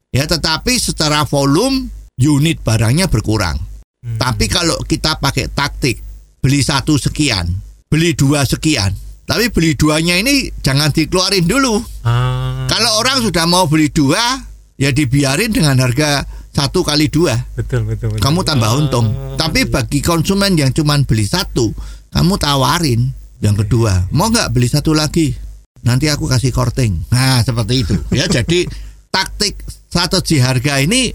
Ya, 0.10 0.26
tetapi 0.26 0.74
secara 0.76 1.22
volume 1.24 1.92
unit 2.18 2.64
barangnya 2.64 3.06
berkurang. 3.06 3.62
Hmm. 4.02 4.18
Tapi 4.18 4.50
kalau 4.50 4.80
kita 4.82 5.20
pakai 5.20 5.52
taktik 5.52 6.02
beli 6.42 6.66
satu 6.66 6.98
sekian, 6.98 7.52
beli 7.86 8.16
dua 8.16 8.42
sekian, 8.48 8.96
tapi 9.26 9.52
beli 9.52 9.76
duanya 9.76 10.16
ini 10.16 10.50
jangan 10.62 10.90
dikeluarin 10.90 11.46
dulu. 11.46 11.78
Ah, 12.02 12.66
Kalau 12.66 12.98
orang 12.98 13.22
sudah 13.22 13.46
mau 13.46 13.68
beli 13.68 13.92
dua, 13.92 14.40
ya 14.78 14.90
dibiarin 14.90 15.52
dengan 15.52 15.78
harga 15.82 16.24
satu 16.56 16.88
kali 16.88 17.12
dua. 17.12 17.36
betul 17.60 17.84
betul 17.84 18.16
betul. 18.16 18.24
Kamu 18.24 18.40
tambah 18.48 18.72
Ah, 18.72 18.80
untung. 18.80 19.08
Tapi 19.36 19.68
bagi 19.68 20.00
konsumen 20.00 20.56
yang 20.56 20.72
cuma 20.72 20.96
beli 21.04 21.28
satu, 21.28 21.76
kamu 22.16 22.40
tawarin 22.40 23.12
yang 23.44 23.60
kedua, 23.60 24.08
mau 24.16 24.32
nggak 24.32 24.56
beli 24.56 24.72
satu 24.72 24.96
lagi? 24.96 25.36
Nanti 25.84 26.08
aku 26.08 26.26
kasih 26.26 26.56
korting. 26.56 27.12
Nah 27.12 27.44
seperti 27.44 27.84
itu. 27.84 27.96
Ya 28.16 28.26
jadi 28.42 28.66
taktik 29.12 29.60
strategi 29.68 30.40
harga 30.40 30.80
ini 30.80 31.12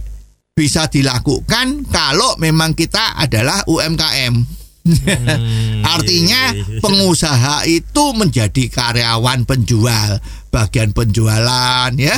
bisa 0.53 0.87
dilakukan 0.93 1.89
kalau 1.89 2.37
memang 2.37 2.77
kita 2.77 3.17
adalah 3.17 3.65
UMKM. 3.65 4.61
Hmm, 4.81 5.85
Artinya 5.97 6.57
iya, 6.57 6.65
iya. 6.65 6.81
pengusaha 6.81 7.57
itu 7.69 8.05
menjadi 8.17 8.65
karyawan 8.69 9.45
penjual, 9.45 10.21
bagian 10.49 10.93
penjualan 10.93 11.93
ya, 11.97 12.17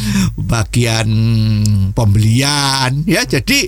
bagian 0.52 1.08
pembelian 1.94 3.02
ya. 3.06 3.22
Jadi 3.26 3.66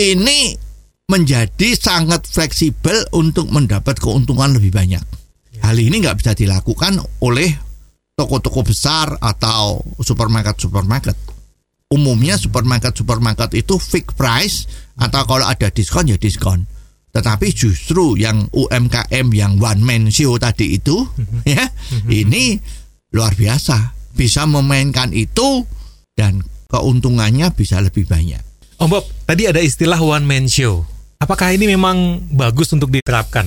ini 0.00 0.69
menjadi 1.10 1.74
sangat 1.74 2.30
fleksibel 2.30 3.10
untuk 3.10 3.50
mendapat 3.50 3.98
keuntungan 3.98 4.54
lebih 4.54 4.70
banyak. 4.70 5.02
Hal 5.58 5.74
ini 5.74 5.98
nggak 5.98 6.22
bisa 6.22 6.32
dilakukan 6.38 7.02
oleh 7.26 7.50
toko-toko 8.14 8.62
besar 8.62 9.18
atau 9.18 9.82
supermarket-supermarket. 9.98 11.18
Umumnya 11.90 12.38
supermarket-supermarket 12.38 13.50
itu 13.58 13.74
fixed 13.82 14.14
price 14.14 14.70
atau 14.94 15.26
kalau 15.26 15.42
ada 15.42 15.66
diskon 15.74 16.06
ya 16.06 16.14
diskon. 16.14 16.62
Tetapi 17.10 17.50
justru 17.50 18.14
yang 18.14 18.46
UMKM 18.54 19.26
yang 19.34 19.58
one 19.58 19.82
man 19.82 20.14
show 20.14 20.38
tadi 20.38 20.78
itu 20.78 21.02
ya 21.42 21.66
ini 22.06 22.54
luar 23.10 23.34
biasa 23.34 23.98
bisa 24.14 24.46
memainkan 24.46 25.10
itu 25.10 25.66
dan 26.14 26.46
keuntungannya 26.70 27.50
bisa 27.50 27.82
lebih 27.82 28.06
banyak. 28.06 28.38
Om 28.78 28.88
Bob, 28.88 29.04
tadi 29.26 29.50
ada 29.50 29.58
istilah 29.58 29.98
one 29.98 30.24
man 30.24 30.46
show. 30.46 30.86
Apakah 31.20 31.52
ini 31.52 31.68
memang 31.68 32.24
bagus 32.32 32.72
untuk 32.72 32.88
diterapkan? 32.88 33.44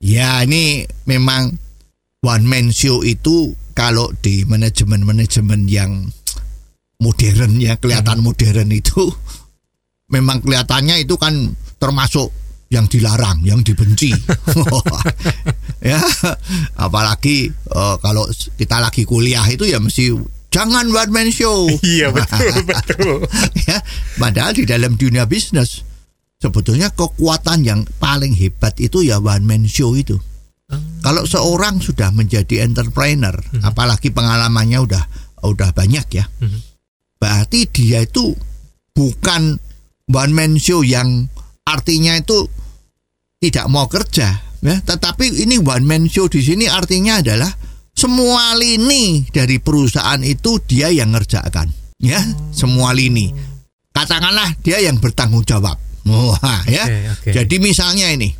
Ya 0.00 0.40
ini 0.40 0.88
memang 1.04 1.52
one 2.24 2.44
man 2.48 2.72
show 2.72 3.04
itu 3.04 3.52
kalau 3.76 4.08
di 4.24 4.48
manajemen-manajemen 4.48 5.68
yang 5.68 6.08
modern 6.96 7.60
ya 7.60 7.76
kelihatan 7.76 8.24
modern 8.24 8.72
itu 8.72 9.12
memang 10.08 10.40
kelihatannya 10.40 11.04
itu 11.04 11.20
kan 11.20 11.52
termasuk 11.76 12.32
yang 12.72 12.88
dilarang, 12.88 13.44
yang 13.44 13.60
dibenci. 13.60 14.16
ya, 15.92 16.00
apalagi 16.80 17.52
eh, 17.52 17.96
kalau 18.00 18.24
kita 18.56 18.80
lagi 18.80 19.04
kuliah 19.04 19.44
itu 19.44 19.68
ya 19.68 19.76
mesti 19.76 20.08
jangan 20.48 20.88
one 20.88 21.12
man 21.12 21.28
show. 21.28 21.68
Iya 21.84 22.16
betul 22.16 22.64
betul. 22.72 23.28
ya, 23.68 23.76
padahal 24.16 24.56
di 24.56 24.64
dalam 24.64 24.96
dunia 24.96 25.28
bisnis 25.28 25.89
sebetulnya 26.40 26.88
kekuatan 26.90 27.62
yang 27.62 27.80
paling 28.00 28.32
hebat 28.32 28.74
itu 28.80 29.04
ya 29.04 29.20
one 29.20 29.44
man 29.44 29.68
show 29.68 29.92
itu. 29.92 30.16
Kalau 31.02 31.26
seorang 31.26 31.82
sudah 31.82 32.14
menjadi 32.14 32.62
entrepreneur, 32.62 33.34
apalagi 33.60 34.14
pengalamannya 34.14 34.78
udah 34.78 35.04
udah 35.42 35.70
banyak 35.74 36.06
ya, 36.14 36.24
Mhm. 36.38 36.60
berarti 37.18 37.66
dia 37.74 38.06
itu 38.06 38.32
bukan 38.94 39.58
one 40.06 40.32
man 40.32 40.54
show 40.62 40.86
yang 40.86 41.26
artinya 41.66 42.14
itu 42.14 42.46
tidak 43.42 43.66
mau 43.66 43.90
kerja, 43.90 44.38
ya. 44.62 44.76
Tetapi 44.78 45.42
ini 45.42 45.58
one 45.58 45.82
man 45.82 46.04
show 46.06 46.30
di 46.30 46.38
sini 46.38 46.70
artinya 46.70 47.18
adalah 47.18 47.50
semua 47.90 48.54
lini 48.54 49.26
dari 49.26 49.58
perusahaan 49.58 50.22
itu 50.22 50.62
dia 50.70 50.92
yang 50.94 51.10
ngerjakan, 51.16 51.66
ya, 51.98 52.22
semua 52.54 52.94
lini. 52.94 53.32
Katakanlah 53.90 54.54
dia 54.62 54.78
yang 54.78 55.02
bertanggung 55.02 55.42
jawab, 55.42 55.74
wah, 56.06 56.60
ya. 56.64 56.84
Oke, 56.86 56.98
oke. 57.12 57.30
Jadi 57.34 57.56
misalnya 57.58 58.08
ini 58.08 58.32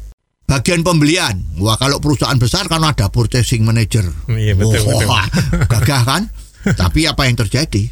bagian 0.44 0.82
pembelian, 0.82 1.38
wah 1.58 1.76
kalau 1.76 2.02
perusahaan 2.02 2.34
besar 2.34 2.66
kan 2.66 2.82
ada 2.82 3.06
purchasing 3.06 3.62
manager, 3.62 4.02
Iya 4.26 4.58
betul 4.58 4.82
betul. 4.82 5.06
Wah, 5.06 5.26
gagah 5.66 6.02
kan? 6.02 6.22
Tapi 6.80 7.06
apa 7.06 7.24
yang 7.24 7.38
terjadi? 7.38 7.86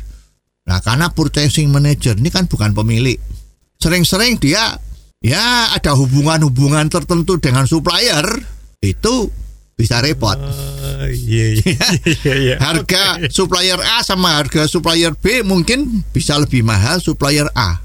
Nah, 0.68 0.84
karena 0.84 1.08
purchasing 1.08 1.72
manager 1.72 2.18
ini 2.18 2.28
kan 2.28 2.44
bukan 2.44 2.76
pemilik. 2.76 3.16
Sering-sering 3.78 4.37
dia 4.37 4.76
ya 5.18 5.72
ada 5.72 5.94
hubungan-hubungan 5.94 6.90
tertentu 6.90 7.38
dengan 7.38 7.64
supplier 7.64 8.26
itu 8.82 9.30
bisa 9.72 10.02
repot. 10.02 10.34
Eh, 10.34 10.76
Ah, 10.98 11.06
Iya 11.06 11.46
iya 11.62 11.88
iya. 12.02 12.34
iya. 12.34 12.56
Harga 12.58 13.22
Oke. 13.22 13.30
supplier 13.30 13.78
A 13.78 14.02
sama 14.02 14.34
harga 14.34 14.66
supplier 14.66 15.14
B 15.14 15.46
mungkin 15.46 16.02
bisa 16.10 16.34
lebih 16.34 16.66
mahal 16.66 16.98
supplier 16.98 17.46
A. 17.54 17.78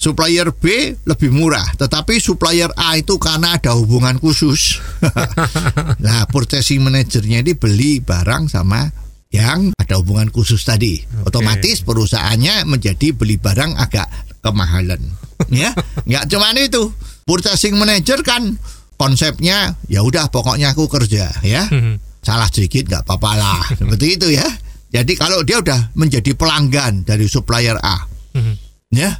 Supplier 0.00 0.48
B 0.56 0.64
lebih 1.04 1.28
murah, 1.28 1.76
tetapi 1.76 2.16
supplier 2.16 2.72
A 2.72 2.96
itu 2.96 3.20
karena 3.20 3.60
ada 3.60 3.76
hubungan 3.76 4.16
khusus. 4.16 4.80
nah, 6.04 6.24
purchasing 6.24 6.80
manajernya 6.80 7.44
ini 7.44 7.52
beli 7.52 8.00
barang 8.00 8.48
sama 8.48 8.88
yang 9.28 9.76
ada 9.76 10.00
hubungan 10.00 10.32
khusus 10.32 10.64
tadi. 10.64 11.04
Otomatis 11.22 11.84
perusahaannya 11.84 12.64
menjadi 12.64 13.12
beli 13.12 13.36
barang 13.36 13.76
agak 13.76 14.08
kemahalan. 14.40 15.04
ya, 15.52 15.76
nggak 16.08 16.24
cuma 16.32 16.56
itu. 16.56 16.96
Purchasing 17.28 17.76
manager 17.76 18.24
kan 18.24 18.56
konsepnya 18.96 19.76
ya 19.86 20.00
udah 20.00 20.28
pokoknya 20.28 20.72
aku 20.72 20.84
kerja 20.84 21.32
ya 21.40 21.64
Mhm. 21.68 22.20
salah 22.20 22.52
sedikit 22.52 22.84
nggak 22.84 23.08
apa-apa 23.08 23.32
lah 23.32 23.60
seperti 23.80 24.20
itu 24.20 24.28
ya 24.28 24.44
jadi 24.92 25.12
kalau 25.16 25.40
dia 25.40 25.56
udah 25.56 25.96
menjadi 25.96 26.36
pelanggan 26.36 27.00
dari 27.08 27.24
supplier 27.24 27.80
A 27.80 27.96
Mhm. 28.36 28.54
ya 28.92 29.16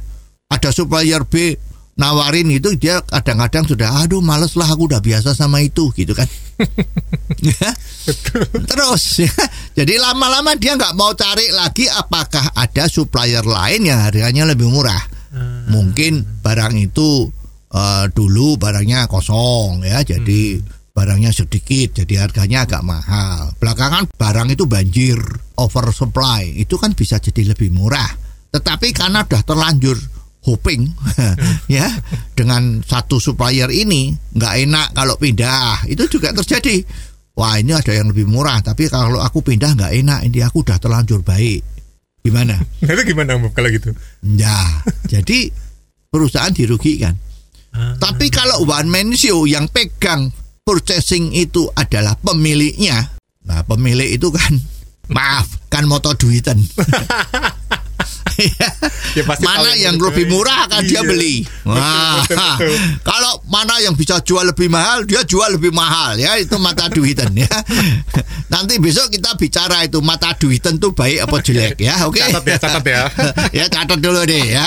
ada 0.51 0.69
supplier 0.75 1.23
B 1.23 1.55
nawarin 1.95 2.47
itu 2.51 2.75
dia 2.79 3.03
kadang-kadang 3.03 3.67
sudah 3.67 4.03
aduh 4.03 4.23
males 4.23 4.55
lah 4.55 4.67
aku 4.67 4.87
udah 4.87 5.03
biasa 5.03 5.35
sama 5.35 5.63
itu 5.63 5.91
gitu 5.95 6.11
kan. 6.11 6.27
Ya. 7.41 7.73
terus 8.69 9.17
ya. 9.17 9.33
jadi 9.73 9.97
lama-lama 9.97 10.53
dia 10.53 10.77
nggak 10.77 10.93
mau 10.93 11.09
cari 11.17 11.49
lagi 11.49 11.89
apakah 11.89 12.53
ada 12.53 12.85
supplier 12.85 13.41
lain 13.41 13.89
yang 13.89 13.97
harganya 14.03 14.45
lebih 14.45 14.69
murah. 14.69 15.01
Mungkin 15.71 16.43
barang 16.43 16.75
itu 16.75 17.31
eh, 17.71 18.05
dulu 18.11 18.59
barangnya 18.59 19.07
kosong 19.07 19.87
ya 19.87 20.03
jadi 20.03 20.59
barangnya 20.91 21.31
sedikit 21.31 22.03
jadi 22.03 22.27
harganya 22.27 22.67
agak 22.67 22.83
mahal. 22.83 23.55
Belakangan 23.57 24.11
barang 24.13 24.53
itu 24.53 24.67
banjir 24.67 25.17
oversupply 25.55 26.45
itu 26.61 26.75
kan 26.77 26.93
bisa 26.93 27.17
jadi 27.17 27.55
lebih 27.55 27.71
murah. 27.73 28.11
Tetapi 28.51 28.91
karena 28.91 29.23
udah 29.23 29.41
terlanjur 29.47 29.97
hoping 30.41 30.89
ya 31.71 31.85
dengan 32.33 32.81
satu 32.81 33.21
supplier 33.21 33.69
ini 33.69 34.13
nggak 34.33 34.53
enak 34.65 34.87
kalau 34.97 35.15
pindah 35.17 35.85
itu 35.85 36.05
juga 36.09 36.33
terjadi 36.33 36.81
wah 37.37 37.61
ini 37.61 37.77
ada 37.77 37.93
yang 37.93 38.09
lebih 38.09 38.25
murah 38.25 38.59
tapi 38.61 38.89
kalau 38.89 39.21
aku 39.21 39.45
pindah 39.45 39.77
nggak 39.77 39.93
enak 40.01 40.19
ini 40.25 40.41
aku 40.41 40.65
udah 40.65 40.81
terlanjur 40.81 41.21
baik 41.21 41.61
gimana 42.21 42.57
Itu 42.81 43.01
gimana 43.05 43.37
kalau 43.53 43.69
gitu? 43.73 43.93
Ya, 44.21 44.57
jadi 45.09 45.49
perusahaan 46.13 46.53
dirugikan. 46.53 47.17
Tapi 47.71 48.27
kalau 48.27 48.67
one 48.67 48.91
man 48.91 49.15
show 49.15 49.47
yang 49.47 49.71
pegang 49.71 50.29
purchasing 50.67 51.31
itu 51.31 51.71
adalah 51.71 52.19
pemiliknya, 52.19 53.15
nah 53.47 53.63
pemilik 53.63 54.19
itu 54.19 54.27
kan 54.27 54.59
maaf 55.15 55.47
kan 55.71 55.87
moto 55.87 56.11
duitan. 56.13 56.59
Ya, 59.11 59.27
pasti 59.27 59.43
mana 59.43 59.75
yang 59.75 59.91
yang 59.91 59.95
lebih 59.99 60.23
murah 60.31 60.71
kan 60.71 60.87
dia 60.87 61.03
Iya. 61.03 61.09
beli. 61.11 61.43
Wah, 61.67 62.23
betul, 62.23 62.39
betul. 62.39 62.75
kalau 63.11 63.43
mana 63.51 63.75
yang 63.83 63.91
bisa 63.91 64.23
jual 64.23 64.47
lebih 64.47 64.71
mahal, 64.71 65.03
dia 65.03 65.19
jual 65.27 65.51
lebih 65.51 65.75
mahal 65.75 66.15
ya 66.15 66.39
itu 66.39 66.55
mata 66.55 66.87
duitan 66.95 67.27
ya. 67.35 67.51
Nanti 68.47 68.79
besok 68.79 69.11
kita 69.11 69.35
bicara 69.35 69.83
itu 69.83 69.99
mata 69.99 70.31
duitan 70.39 70.79
tuh 70.79 70.95
baik 70.95 71.27
apa 71.27 71.35
jelek 71.43 71.75
ya, 71.83 72.07
oke? 72.07 72.23
Catat 72.23 72.43
ya, 72.47 72.55
catat 72.55 72.85
ya. 72.87 73.01
ya 73.51 73.65
catat 73.67 73.99
dulu 73.99 74.23
deh 74.23 74.55
ya. 74.55 74.63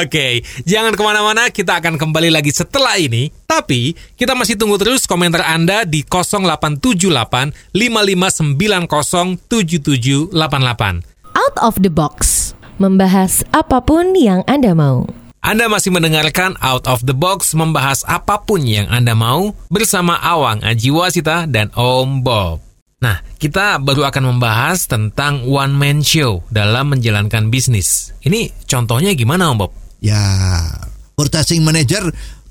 Oke, 0.00 0.40
jangan 0.64 0.96
ke 0.96 1.02
mana-mana, 1.04 1.52
kita 1.52 1.76
akan 1.76 2.00
kembali 2.00 2.32
lagi 2.32 2.52
setelah 2.56 2.96
ini. 2.96 3.28
Tapi, 3.44 3.92
kita 4.16 4.32
masih 4.32 4.56
tunggu 4.56 4.80
terus 4.80 5.04
komentar 5.04 5.44
Anda 5.44 5.84
di 5.84 6.00
0878 6.08 7.52
5590 7.76 9.36
7788. 9.52 11.04
Out 11.32 11.56
of 11.60 11.76
the 11.80 11.92
box. 11.92 12.52
Membahas 12.82 13.46
apa 13.54 13.78
pun 13.78 14.10
yang 14.18 14.42
Anda 14.50 14.74
mau. 14.74 15.06
Anda 15.38 15.70
masih 15.70 15.94
mendengarkan 15.94 16.58
Out 16.58 16.90
of 16.90 17.06
the 17.06 17.14
Box 17.14 17.54
membahas 17.54 18.02
apa 18.10 18.42
pun 18.42 18.66
yang 18.66 18.90
Anda 18.90 19.14
mau 19.14 19.54
bersama 19.70 20.18
Awang 20.18 20.66
Ajiwasita 20.66 21.46
dan 21.46 21.70
Om 21.78 22.26
Bob. 22.26 22.58
Nah, 22.98 23.22
kita 23.38 23.78
baru 23.78 24.10
akan 24.10 24.34
membahas 24.34 24.90
tentang 24.90 25.46
one 25.46 25.78
man 25.78 26.02
show 26.02 26.42
dalam 26.50 26.90
menjalankan 26.90 27.54
bisnis. 27.54 28.10
Ini 28.26 28.50
contohnya 28.66 29.14
gimana 29.14 29.54
Om 29.54 29.58
Bob? 29.62 29.70
ya 30.02 30.18
purchasing 31.14 31.62
manager 31.62 32.02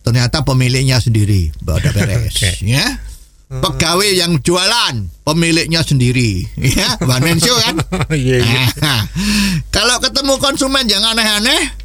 ternyata 0.02 0.42
pemiliknya 0.48 1.04
sendiri 1.04 1.52
udah 1.60 1.92
beres 1.92 2.32
Oke. 2.40 2.64
ya 2.64 2.88
pegawai 3.52 4.12
yang 4.16 4.40
jualan 4.40 5.12
pemiliknya 5.28 5.84
sendiri. 5.84 6.48
Ya 6.72 6.96
one 7.04 7.20
man 7.20 7.38
show 7.42 7.56
kan? 7.60 7.76
Iya, 8.16 8.40
iya. 8.40 8.64
Nah, 8.80 9.04
kalau 9.76 10.00
ketemu 10.00 10.40
konsumen 10.40 10.88
yang 10.88 11.04
aneh-aneh 11.04 11.76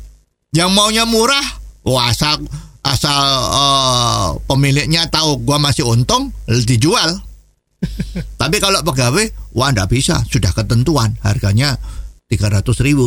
yang 0.55 0.71
maunya 0.71 1.03
murah 1.03 1.43
wah 1.83 2.15
asal 2.15 2.39
asal 2.87 3.19
eh, 3.51 4.27
pemiliknya 4.47 5.11
tahu 5.11 5.43
gua 5.43 5.59
masih 5.59 5.83
untung 5.83 6.31
dijual. 6.47 7.19
Tapi 8.39 8.57
kalau 8.63 8.81
pegawai 8.87 9.27
wah 9.59 9.75
ndak 9.75 9.91
bisa. 9.91 10.23
Sudah 10.31 10.55
ketentuan 10.55 11.19
harganya 11.27 11.75
300 12.27 12.83
ribu. 12.83 13.07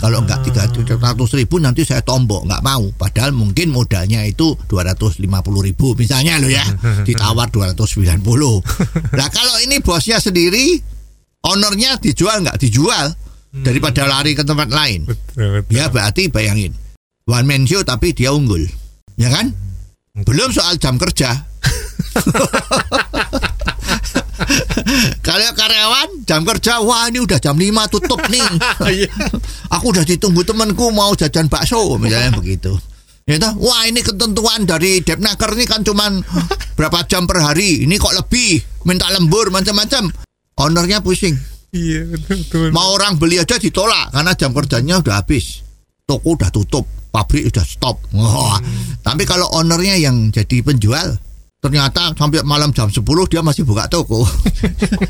Kalau 0.00 0.24
enggak 0.24 0.40
300 0.48 0.88
ribu 1.36 1.60
nanti 1.60 1.84
saya 1.84 2.00
tombok 2.00 2.48
nggak 2.48 2.64
mau. 2.64 2.88
Padahal 2.96 3.36
mungkin 3.36 3.68
modalnya 3.68 4.24
itu 4.24 4.56
250 4.72 5.20
ribu 5.68 5.92
misalnya 5.92 6.40
lo 6.40 6.48
ya. 6.48 6.64
Ditawar 7.08 7.52
290 7.52 8.24
nah 9.12 9.28
kalau 9.36 9.54
ini 9.60 9.84
bosnya 9.84 10.16
sendiri 10.16 10.80
ownernya 11.44 12.00
dijual 12.00 12.40
nggak 12.40 12.56
dijual 12.56 13.12
daripada 13.52 14.08
lari 14.08 14.32
ke 14.32 14.40
tempat 14.40 14.72
lain. 14.72 15.04
Betul, 15.04 15.60
betul. 15.60 15.72
ya 15.76 15.92
berarti 15.92 16.32
bayangin 16.32 16.72
one 17.28 17.44
man 17.44 17.68
show 17.68 17.84
tapi 17.84 18.16
dia 18.16 18.32
unggul. 18.32 18.64
Ya 19.20 19.28
kan? 19.28 19.52
Belum 20.24 20.50
soal 20.50 20.80
jam 20.80 20.96
kerja 20.96 21.46
kalau 25.26 25.50
karyawan 25.54 26.08
jam 26.24 26.42
kerja 26.44 26.80
wah 26.80 27.08
ini 27.08 27.20
udah 27.22 27.38
jam 27.40 27.56
5 27.56 27.92
tutup 27.92 28.20
nih. 28.28 28.48
Iya. 28.88 29.12
aku 29.68 29.92
udah 29.92 30.04
ditunggu 30.06 30.40
temanku 30.46 30.88
mau 30.94 31.12
jajan 31.12 31.50
bakso 31.52 32.00
misalnya 32.00 32.32
begitu. 32.32 32.72
Ya 33.28 33.36
toh? 33.36 33.52
wah 33.60 33.84
ini 33.84 34.00
ketentuan 34.00 34.64
dari 34.64 35.04
Depnaker 35.04 35.52
ini 35.52 35.68
kan 35.68 35.84
cuman 35.84 36.24
berapa 36.78 37.04
jam 37.04 37.28
per 37.28 37.44
hari. 37.44 37.84
Ini 37.84 37.94
kok 38.00 38.16
lebih? 38.16 38.64
Minta 38.88 39.12
lembur 39.12 39.52
macam-macam. 39.52 40.08
Ownernya 40.56 41.04
pusing. 41.04 41.36
Iya, 41.68 42.08
betul, 42.24 42.72
mau 42.72 42.96
orang 42.96 43.20
beli 43.20 43.36
aja 43.36 43.60
ditolak 43.60 44.08
karena 44.16 44.32
jam 44.32 44.56
kerjanya 44.56 45.04
udah 45.04 45.20
habis. 45.20 45.60
Toko 46.08 46.40
udah 46.40 46.48
tutup 46.48 46.88
pabrik 47.12 47.52
udah 47.52 47.64
stop. 47.64 48.00
Wah. 48.16 48.56
tapi 49.04 49.28
kalau 49.28 49.48
ownernya 49.52 50.00
yang 50.00 50.32
jadi 50.32 50.64
penjual 50.64 51.20
ternyata 51.58 52.14
sampai 52.14 52.46
malam 52.46 52.70
jam 52.70 52.86
10 52.86 53.02
dia 53.26 53.42
masih 53.42 53.66
buka 53.66 53.90
toko. 53.90 54.22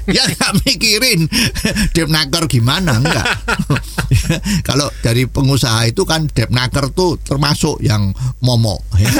Ya 0.08 0.24
nggak 0.24 0.64
mikirin. 0.64 1.28
Depnaker 1.92 2.48
gimana? 2.48 2.96
Enggak 2.96 3.28
kalau 4.68 4.88
dari 5.04 5.28
pengusaha 5.28 5.84
itu 5.84 6.08
kan 6.08 6.24
depnaker 6.32 6.88
tuh 6.96 7.20
termasuk 7.20 7.76
yang 7.84 8.16
momok. 8.40 8.80
Ya. 8.96 9.12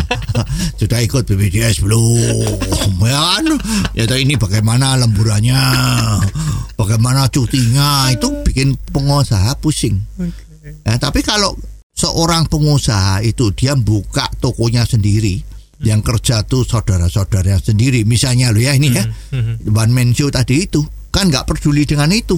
sudah 0.82 0.98
ikut 0.98 1.22
BPJS 1.30 1.86
belum 1.86 2.90
ya 3.06 3.20
kan 3.38 3.44
ya 3.94 4.04
ini 4.18 4.34
bagaimana 4.34 4.98
lemburannya? 4.98 5.62
Bagaimana 6.74 7.30
cutinya? 7.30 8.10
Itu 8.10 8.42
bikin 8.42 8.74
pengusaha 8.90 9.56
pusing. 9.62 10.02
Ya, 10.82 10.98
tapi 10.98 11.22
kalau 11.22 11.54
seorang 11.96 12.50
pengusaha 12.50 13.22
itu 13.24 13.54
dia 13.54 13.72
buka 13.78 14.28
tokonya 14.42 14.84
sendiri, 14.84 15.40
yang 15.84 16.00
kerja 16.00 16.44
tuh 16.46 16.64
saudara-saudara 16.64 17.60
sendiri, 17.60 18.08
misalnya 18.08 18.52
lo 18.52 18.60
ya 18.60 18.72
ini 18.72 18.88
ya, 18.94 19.04
one 19.68 19.92
man 19.92 20.16
show 20.16 20.32
tadi 20.32 20.64
itu 20.64 20.80
kan 21.12 21.28
nggak 21.32 21.48
peduli 21.48 21.84
dengan 21.84 22.12
itu. 22.12 22.36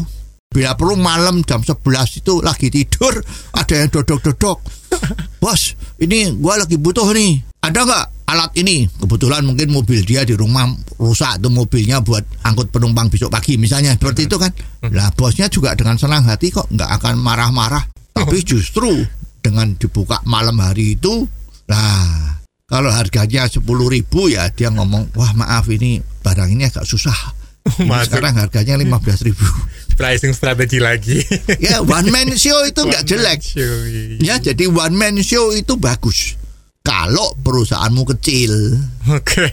Bila 0.49 0.73
perlu 0.81 0.97
malam 0.97 1.45
jam 1.45 1.61
11 1.61 2.25
itu 2.25 2.41
lagi 2.41 2.73
tidur, 2.73 3.21
ada 3.53 3.75
yang 3.85 3.93
dodok-dodok. 3.93 4.59
Bos, 5.43 5.77
ini 6.01 6.33
gua 6.41 6.65
lagi 6.65 6.81
butuh 6.81 7.05
nih. 7.13 7.45
Ada 7.61 7.85
nggak 7.85 8.05
alat 8.33 8.53
ini? 8.57 8.89
Kebetulan 8.89 9.45
mungkin 9.45 9.69
mobil 9.69 10.01
dia 10.09 10.25
di 10.25 10.33
rumah 10.33 10.65
rusak 10.97 11.45
tuh 11.45 11.53
mobilnya 11.53 12.01
buat 12.01 12.25
angkut 12.49 12.73
penumpang 12.73 13.13
besok 13.13 13.29
pagi 13.29 13.61
misalnya 13.61 13.93
seperti 13.99 14.25
itu 14.25 14.41
kan. 14.41 14.49
Lah 14.89 15.13
bosnya 15.13 15.53
juga 15.53 15.77
dengan 15.77 16.01
senang 16.01 16.25
hati 16.25 16.49
kok 16.49 16.73
nggak 16.73 16.91
akan 16.97 17.21
marah-marah. 17.21 17.85
Tapi 18.17 18.41
justru 18.49 19.05
dengan 19.45 19.77
dibuka 19.77 20.23
malam 20.25 20.57
hari 20.65 20.97
itu, 20.97 21.29
lah 21.69 22.38
kalau 22.69 22.93
harganya 22.93 23.49
sepuluh 23.49 23.89
ribu 23.89 24.29
ya 24.29 24.53
dia 24.53 24.69
ngomong 24.69 25.17
wah 25.17 25.33
maaf 25.33 25.73
ini 25.73 26.05
barang 26.21 26.53
ini 26.53 26.69
agak 26.69 26.85
susah. 26.85 27.17
Ini 27.69 28.01
sekarang 28.09 28.33
harganya 28.33 28.81
lima 28.81 28.97
belas 28.97 29.21
ribu. 29.21 29.45
Pricing 29.99 30.33
strategi 30.33 30.81
lagi. 30.81 31.21
ya 31.65 31.85
one 31.85 32.09
man 32.09 32.33
show 32.33 32.65
itu 32.65 32.81
nggak 32.81 33.05
jelek. 33.05 33.45
Show, 33.45 33.77
iya. 33.85 34.17
Ya, 34.25 34.35
jadi 34.41 34.73
one 34.73 34.97
man 34.97 35.21
show 35.21 35.53
itu 35.53 35.77
bagus. 35.77 36.37
kalau 36.81 37.37
perusahaanmu 37.45 38.09
kecil. 38.17 38.81
Oke. 39.13 39.45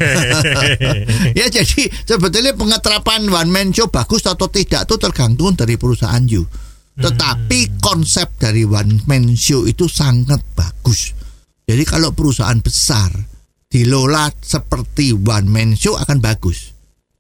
ya 1.36 1.52
jadi 1.52 1.92
sebetulnya 2.08 2.56
pengeterapan 2.56 3.28
one 3.28 3.52
man 3.52 3.76
show 3.76 3.92
bagus 3.92 4.24
atau 4.24 4.48
tidak 4.48 4.88
itu 4.88 4.96
tergantung 4.96 5.52
dari 5.52 5.76
perusahaan 5.76 6.24
you. 6.24 6.48
Tetapi 6.96 7.84
konsep 7.84 8.40
dari 8.40 8.64
one 8.64 9.04
man 9.12 9.36
show 9.36 9.68
itu 9.68 9.92
sangat 9.92 10.40
bagus. 10.56 11.25
Jadi 11.66 11.84
kalau 11.84 12.14
perusahaan 12.14 12.58
besar 12.62 13.10
dilola 13.66 14.30
seperti 14.40 15.12
one 15.18 15.50
man 15.50 15.74
show 15.74 15.98
akan 15.98 16.22
bagus. 16.22 16.74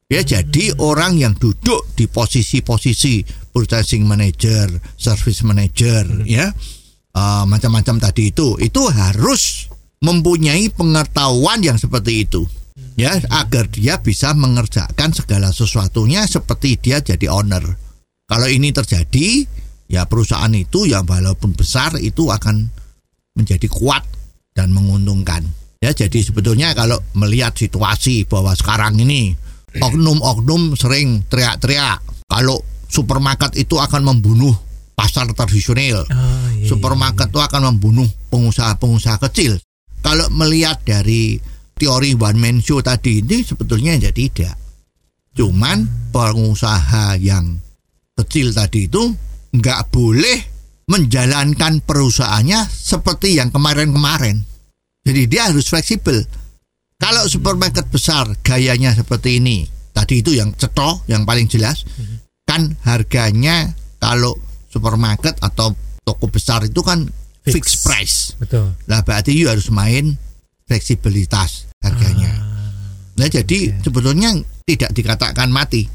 Ya 0.05 0.21
jadi 0.21 0.77
orang 0.77 1.17
yang 1.17 1.34
duduk 1.34 1.89
di 1.97 2.05
posisi-posisi 2.05 3.25
purchasing 3.49 4.05
manager, 4.05 4.69
service 4.93 5.41
manager, 5.41 6.05
ya 6.29 6.53
uh, 7.17 7.43
macam-macam 7.49 7.97
tadi 7.97 8.29
itu 8.29 8.53
itu 8.62 8.86
harus 8.86 9.65
mempunyai 10.05 10.69
pengetahuan 10.69 11.65
yang 11.65 11.81
seperti 11.81 12.29
itu 12.29 12.45
ya 12.99 13.17
agar 13.31 13.67
dia 13.71 13.99
bisa 13.99 14.31
mengerjakan 14.36 15.12
segala 15.12 15.51
sesuatunya 15.51 16.27
seperti 16.27 16.79
dia 16.79 16.99
jadi 17.03 17.31
owner. 17.31 17.63
Kalau 18.25 18.49
ini 18.49 18.73
terjadi, 18.73 19.45
ya 19.86 20.10
perusahaan 20.10 20.49
itu 20.53 20.89
yang 20.89 21.05
walaupun 21.05 21.53
besar 21.53 21.93
itu 22.01 22.31
akan 22.34 22.73
menjadi 23.38 23.69
kuat 23.69 24.01
dan 24.56 24.72
menguntungkan. 24.72 25.44
Ya, 25.84 25.91
jadi 25.91 26.24
sebetulnya 26.24 26.72
kalau 26.74 26.98
melihat 27.13 27.54
situasi 27.54 28.26
bahwa 28.26 28.56
sekarang 28.56 28.98
ini 28.98 29.36
oknum-oknum 29.76 30.80
sering 30.80 31.28
teriak-teriak 31.28 32.00
kalau 32.32 32.58
supermarket 32.88 33.54
itu 33.60 33.76
akan 33.76 34.02
membunuh 34.08 34.56
pasar 34.96 35.28
tradisional. 35.36 36.08
Oh, 36.08 36.48
iya, 36.56 36.65
supermarket 36.65 37.30
itu 37.30 37.44
akan 37.44 37.76
membunuh 37.76 38.08
pengusaha-pengusaha 38.32 39.20
kecil. 39.30 39.60
Kalau 40.00 40.32
melihat 40.32 40.80
dari 40.82 41.38
teori 41.76 42.15
one 42.15 42.39
man 42.39 42.58
show 42.63 42.80
tadi 42.80 43.20
ini 43.20 43.44
sebetulnya 43.44 44.00
ya 44.00 44.15
tidak. 44.15 44.56
Cuman 45.36 46.10
pengusaha 46.15 47.20
yang 47.20 47.60
kecil 48.15 48.56
tadi 48.56 48.88
itu 48.88 49.12
nggak 49.52 49.91
boleh 49.91 50.55
menjalankan 50.86 51.82
perusahaannya 51.82 52.69
seperti 52.69 53.41
yang 53.41 53.50
kemarin-kemarin. 53.50 54.45
Jadi 55.06 55.21
dia 55.30 55.50
harus 55.50 55.69
fleksibel. 55.69 56.21
Kalau 56.95 57.28
supermarket 57.28 57.89
besar 57.91 58.30
gayanya 58.41 58.95
seperti 58.95 59.38
ini, 59.41 59.65
tadi 59.91 60.21
itu 60.24 60.34
yang 60.34 60.54
cetok, 60.56 61.06
yang 61.12 61.28
paling 61.28 61.45
jelas, 61.45 61.84
kan 62.48 62.74
harganya 62.86 63.74
kalau 64.00 64.38
supermarket 64.69 65.36
atau 65.41 65.74
toko 66.06 66.30
besar 66.30 66.63
itu 66.63 66.82
kan 66.86 67.04
Fix. 67.41 67.54
fixed 67.54 67.78
price. 67.86 68.17
Betul. 68.38 68.74
Nah 68.89 69.02
berarti 69.02 69.34
you 69.34 69.50
harus 69.50 69.69
main 69.69 70.17
fleksibilitas 70.65 71.69
harganya. 71.82 72.32
Nah 73.15 73.28
jadi 73.30 73.82
sebetulnya 73.82 74.34
tidak 74.65 74.93
dikatakan 74.93 75.50
mati. 75.50 75.86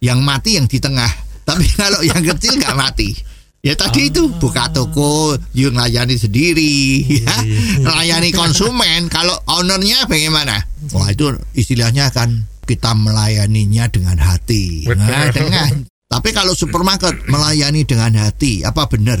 Yang 0.00 0.20
mati 0.22 0.50
yang 0.56 0.66
di 0.70 0.78
tengah. 0.78 1.10
Tapi 1.44 1.66
kalau 1.80 2.00
yang 2.02 2.22
kecil 2.22 2.58
nggak 2.58 2.78
mati. 2.78 3.29
Ya 3.60 3.76
tadi 3.76 4.08
itu 4.08 4.24
buka 4.40 4.72
toko, 4.72 5.36
you 5.52 5.68
ngelayani 5.68 6.16
sendiri, 6.16 7.04
ya, 7.20 7.36
melayani 7.84 8.32
konsumen. 8.32 9.12
Kalau 9.12 9.36
ownernya 9.44 10.08
bagaimana? 10.08 10.64
Wah 10.96 11.12
itu 11.12 11.36
istilahnya 11.52 12.08
kan 12.08 12.48
kita 12.64 12.96
melayaninya 12.96 13.84
dengan 13.92 14.16
hati. 14.16 14.88
Nah, 14.88 15.28
dengan 15.28 15.84
tapi 16.08 16.32
kalau 16.32 16.56
supermarket 16.56 17.28
melayani 17.28 17.84
dengan 17.84 18.16
hati, 18.24 18.64
apa 18.64 18.88
benar? 18.88 19.20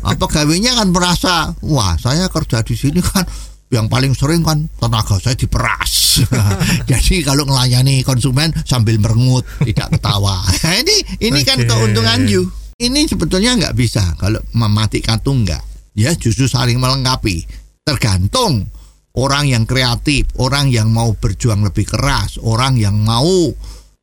Apa 0.00 0.24
gawenya 0.24 0.72
kan 0.72 0.88
merasa, 0.96 1.52
wah 1.60 2.00
saya 2.00 2.32
kerja 2.32 2.64
di 2.64 2.80
sini 2.80 3.04
kan 3.04 3.28
yang 3.68 3.92
paling 3.92 4.16
sering 4.16 4.40
kan 4.40 4.72
tenaga 4.80 5.20
saya 5.20 5.36
diperas. 5.36 6.24
Jadi 6.90 7.20
kalau 7.28 7.44
melayani 7.44 8.00
konsumen 8.00 8.56
sambil 8.64 8.96
merengut, 8.96 9.44
tidak 9.68 10.00
ketawa. 10.00 10.40
Nah, 10.64 10.74
ini 10.80 10.96
ini 11.20 11.40
kan 11.44 11.60
Oke. 11.60 11.68
keuntungan 11.68 12.24
you. 12.24 12.48
Ini 12.76 13.08
sebetulnya 13.08 13.56
nggak 13.56 13.72
bisa 13.72 14.04
kalau 14.20 14.36
mematikan 14.52 15.16
tuh 15.24 15.32
nggak. 15.32 15.96
Ya 15.96 16.12
justru 16.12 16.44
saling 16.44 16.76
melengkapi. 16.76 17.48
Tergantung 17.80 18.68
orang 19.16 19.48
yang 19.48 19.64
kreatif, 19.64 20.28
orang 20.36 20.68
yang 20.68 20.92
mau 20.92 21.16
berjuang 21.16 21.64
lebih 21.64 21.88
keras, 21.88 22.36
orang 22.36 22.76
yang 22.76 23.00
mau 23.00 23.48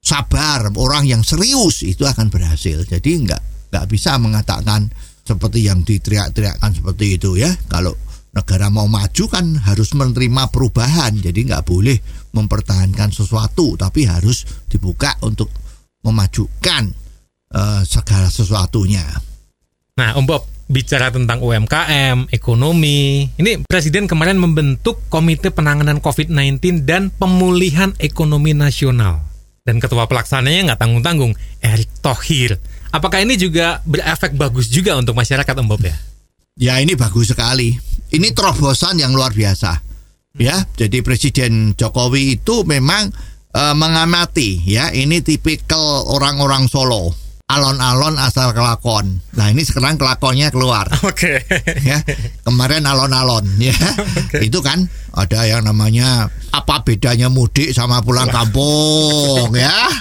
sabar, 0.01 0.73
orang 0.73 1.05
yang 1.05 1.21
serius 1.21 1.85
itu 1.85 2.01
akan 2.01 2.33
berhasil. 2.33 2.81
Jadi 2.81 3.29
nggak 3.29 3.69
nggak 3.69 3.85
bisa 3.85 4.17
mengatakan 4.17 4.89
seperti 5.21 5.69
yang 5.69 5.85
diteriak-teriakkan 5.85 6.73
seperti 6.73 7.21
itu 7.21 7.37
ya. 7.37 7.53
Kalau 7.69 7.93
negara 8.33 8.73
mau 8.73 8.89
maju 8.89 9.25
kan 9.29 9.53
harus 9.69 9.93
menerima 9.93 10.49
perubahan. 10.49 11.13
Jadi 11.21 11.45
nggak 11.45 11.61
boleh 11.69 12.01
mempertahankan 12.33 13.13
sesuatu, 13.13 13.77
tapi 13.77 14.09
harus 14.09 14.65
dibuka 14.65 15.13
untuk 15.21 15.53
memajukan 16.01 17.02
eh, 17.53 17.81
segala 17.85 18.27
sesuatunya. 18.27 19.05
Nah, 19.93 20.17
Om 20.17 20.25
Bob, 20.25 20.49
bicara 20.65 21.13
tentang 21.13 21.37
UMKM, 21.45 22.33
ekonomi, 22.33 23.29
ini 23.37 23.61
Presiden 23.69 24.09
kemarin 24.09 24.41
membentuk 24.41 25.05
Komite 25.05 25.53
Penanganan 25.53 26.01
COVID-19 26.01 26.81
dan 26.81 27.13
Pemulihan 27.13 27.93
Ekonomi 28.01 28.57
Nasional. 28.57 29.21
Dan 29.63 29.77
ketua 29.77 30.09
pelaksananya 30.09 30.73
nggak 30.73 30.81
tanggung-tanggung, 30.81 31.37
Erick 31.61 31.93
Thohir. 32.01 32.57
Apakah 32.89 33.21
ini 33.21 33.37
juga 33.37 33.85
berefek 33.85 34.33
bagus 34.33 34.67
juga 34.67 34.97
untuk 34.97 35.13
masyarakat, 35.13 35.53
Om 35.61 35.67
Bob 35.69 35.85
ya? 35.85 35.95
Ya 36.57 36.77
ini 36.81 36.97
bagus 36.97 37.29
sekali. 37.29 37.73
Ini 38.13 38.33
terobosan 38.33 38.97
yang 38.97 39.13
luar 39.13 39.33
biasa. 39.33 39.77
Ya, 40.33 40.65
jadi 40.73 41.05
Presiden 41.05 41.77
Jokowi 41.77 42.41
itu 42.41 42.65
memang 42.65 43.13
eh, 43.53 43.75
mengamati 43.77 44.65
ya, 44.65 44.89
ini 44.89 45.21
tipikal 45.21 46.09
orang-orang 46.09 46.65
Solo. 46.65 47.22
Alon-alon 47.43 48.15
asal 48.17 48.55
kelakon. 48.55 49.19
Nah, 49.35 49.51
ini 49.51 49.67
sekarang 49.67 49.99
kelakonnya 49.99 50.47
keluar. 50.47 50.87
Oke. 51.09 51.43
ya 51.89 51.99
kemarin 52.47 52.87
alon-alon 52.87 53.45
ya 53.59 53.75
itu 54.39 54.59
kan 54.63 54.87
ada 55.15 55.43
yang 55.47 55.67
namanya 55.67 56.31
apa 56.55 56.81
bedanya 56.83 57.27
mudik 57.27 57.71
sama 57.75 57.99
pulang 57.99 58.31
kampung 58.31 59.51
ya 59.55 59.91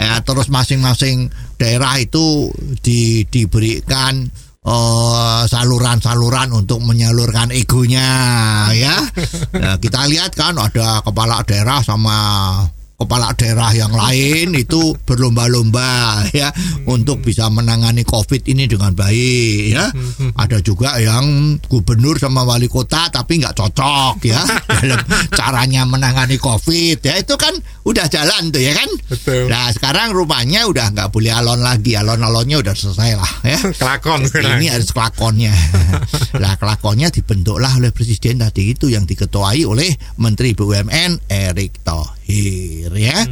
ya 0.00 0.20
terus 0.24 0.48
masing-masing 0.48 1.28
daerah 1.60 2.00
itu 2.00 2.50
di, 2.80 3.24
diberikan 3.28 4.26
eh, 4.64 5.42
saluran-saluran 5.46 6.52
untuk 6.56 6.80
menyalurkan 6.84 7.52
egonya 7.52 8.08
ya 8.72 8.96
Nah, 9.56 9.76
kita 9.80 10.04
lihat 10.08 10.36
kan 10.36 10.56
ada 10.56 11.00
kepala 11.00 11.42
daerah 11.44 11.80
sama 11.80 12.18
kepala 12.96 13.36
daerah 13.36 13.76
yang 13.76 13.92
lain 13.92 14.56
itu 14.56 14.96
berlomba-lomba 15.04 16.24
ya 16.32 16.48
untuk 16.88 17.20
bisa 17.20 17.52
menangani 17.52 18.08
COVID 18.08 18.48
ini 18.48 18.64
dengan 18.64 18.96
baik 18.96 19.60
ya. 19.68 19.92
Ada 20.32 20.64
juga 20.64 20.96
yang 20.96 21.56
gubernur 21.68 22.16
sama 22.16 22.48
wali 22.48 22.72
kota 22.72 23.12
tapi 23.12 23.44
nggak 23.44 23.52
cocok 23.52 24.16
ya 24.24 24.40
dalam 24.80 25.00
caranya 25.28 25.84
menangani 25.84 26.40
COVID 26.40 27.04
ya 27.04 27.20
itu 27.20 27.36
kan 27.36 27.52
udah 27.84 28.08
jalan 28.08 28.48
tuh 28.48 28.64
ya 28.64 28.72
kan. 28.72 28.90
Betul. 29.12 29.52
Nah 29.52 29.68
sekarang 29.76 30.16
rupanya 30.16 30.64
udah 30.64 30.88
nggak 30.96 31.12
boleh 31.12 31.36
alon 31.36 31.60
lagi 31.60 32.00
alon-alonnya 32.00 32.64
udah 32.64 32.74
selesai 32.74 33.12
lah 33.12 33.32
ya. 33.44 33.60
Kelakon. 33.76 34.24
Ini 34.24 34.66
harus 34.74 34.88
kelakonnya. 34.90 35.52
lah 36.42 36.56
kelakonnya 36.56 37.12
dibentuklah 37.12 37.76
oleh 37.76 37.92
presiden 37.92 38.40
tadi 38.40 38.72
itu 38.72 38.88
yang 38.88 39.04
diketuai 39.04 39.68
oleh 39.68 39.92
Menteri 40.16 40.56
BUMN 40.56 41.28
Erick 41.28 41.84
Thohir 41.84 42.15
ya. 42.96 43.22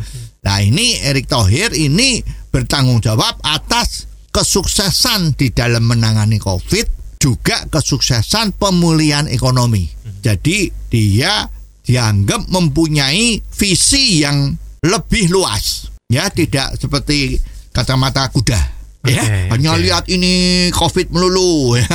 Nah 0.45 0.59
ini 0.61 1.01
Erick 1.03 1.27
Thohir 1.27 1.73
ini 1.75 2.23
bertanggung 2.53 3.03
jawab 3.03 3.41
atas 3.43 4.07
kesuksesan 4.31 5.35
di 5.39 5.51
dalam 5.55 5.87
menangani 5.87 6.39
COVID 6.43 7.19
juga 7.19 7.65
kesuksesan 7.71 8.55
pemulihan 8.61 9.25
ekonomi. 9.31 9.89
Jadi 10.21 10.69
dia 10.93 11.49
dianggap 11.85 12.49
mempunyai 12.49 13.41
visi 13.41 14.25
yang 14.25 14.53
lebih 14.85 15.33
luas. 15.33 15.89
Ya 16.13 16.29
tidak 16.29 16.77
seperti 16.77 17.41
kacamata 17.73 18.29
kuda 18.29 18.61
ya. 19.09 19.23
Oke, 19.25 19.41
hanya 19.53 19.71
oke. 19.77 19.81
lihat 19.81 20.05
ini 20.13 20.69
covid 20.73 21.09
melulu 21.09 21.81
ya. 21.81 21.89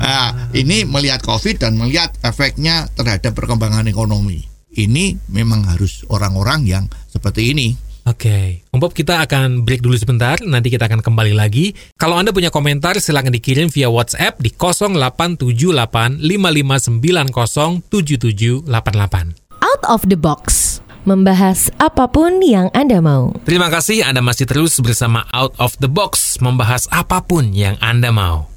Nah, 0.00 0.52
ini 0.52 0.84
melihat 0.84 1.24
covid 1.24 1.60
dan 1.60 1.80
melihat 1.80 2.12
efeknya 2.20 2.88
terhadap 2.92 3.32
perkembangan 3.32 3.88
ekonomi 3.88 4.53
ini 4.76 5.18
memang 5.30 5.66
harus 5.66 6.02
orang-orang 6.10 6.66
yang 6.66 6.84
seperti 7.10 7.54
ini 7.54 7.68
Oke, 8.04 8.60
Om 8.68 8.84
Bob 8.84 8.92
kita 8.92 9.24
akan 9.24 9.64
break 9.64 9.80
dulu 9.80 9.96
sebentar, 9.96 10.36
nanti 10.44 10.68
kita 10.68 10.84
akan 10.92 11.00
kembali 11.00 11.32
lagi. 11.32 11.72
Kalau 11.96 12.20
Anda 12.20 12.36
punya 12.36 12.52
komentar 12.52 13.00
silahkan 13.00 13.32
dikirim 13.32 13.72
via 13.72 13.88
WhatsApp 13.88 14.44
di 14.44 14.52
0878 14.52 16.20
5590 16.20 17.80
7788. 17.88 18.68
Out 19.64 19.82
of 19.88 20.04
the 20.04 20.20
box. 20.20 20.76
Membahas 21.08 21.72
apa 21.80 22.04
pun 22.04 22.44
yang 22.44 22.68
Anda 22.76 23.00
mau. 23.00 23.32
Terima 23.48 23.72
kasih 23.72 24.04
Anda 24.04 24.20
masih 24.20 24.48
terus 24.52 24.76
bersama 24.84 25.24
Out 25.32 25.56
of 25.56 25.76
the 25.80 25.88
Box, 25.88 26.40
membahas 26.44 26.88
apa 26.92 27.24
pun 27.24 27.56
yang 27.56 27.80
Anda 27.80 28.12
mau. 28.12 28.53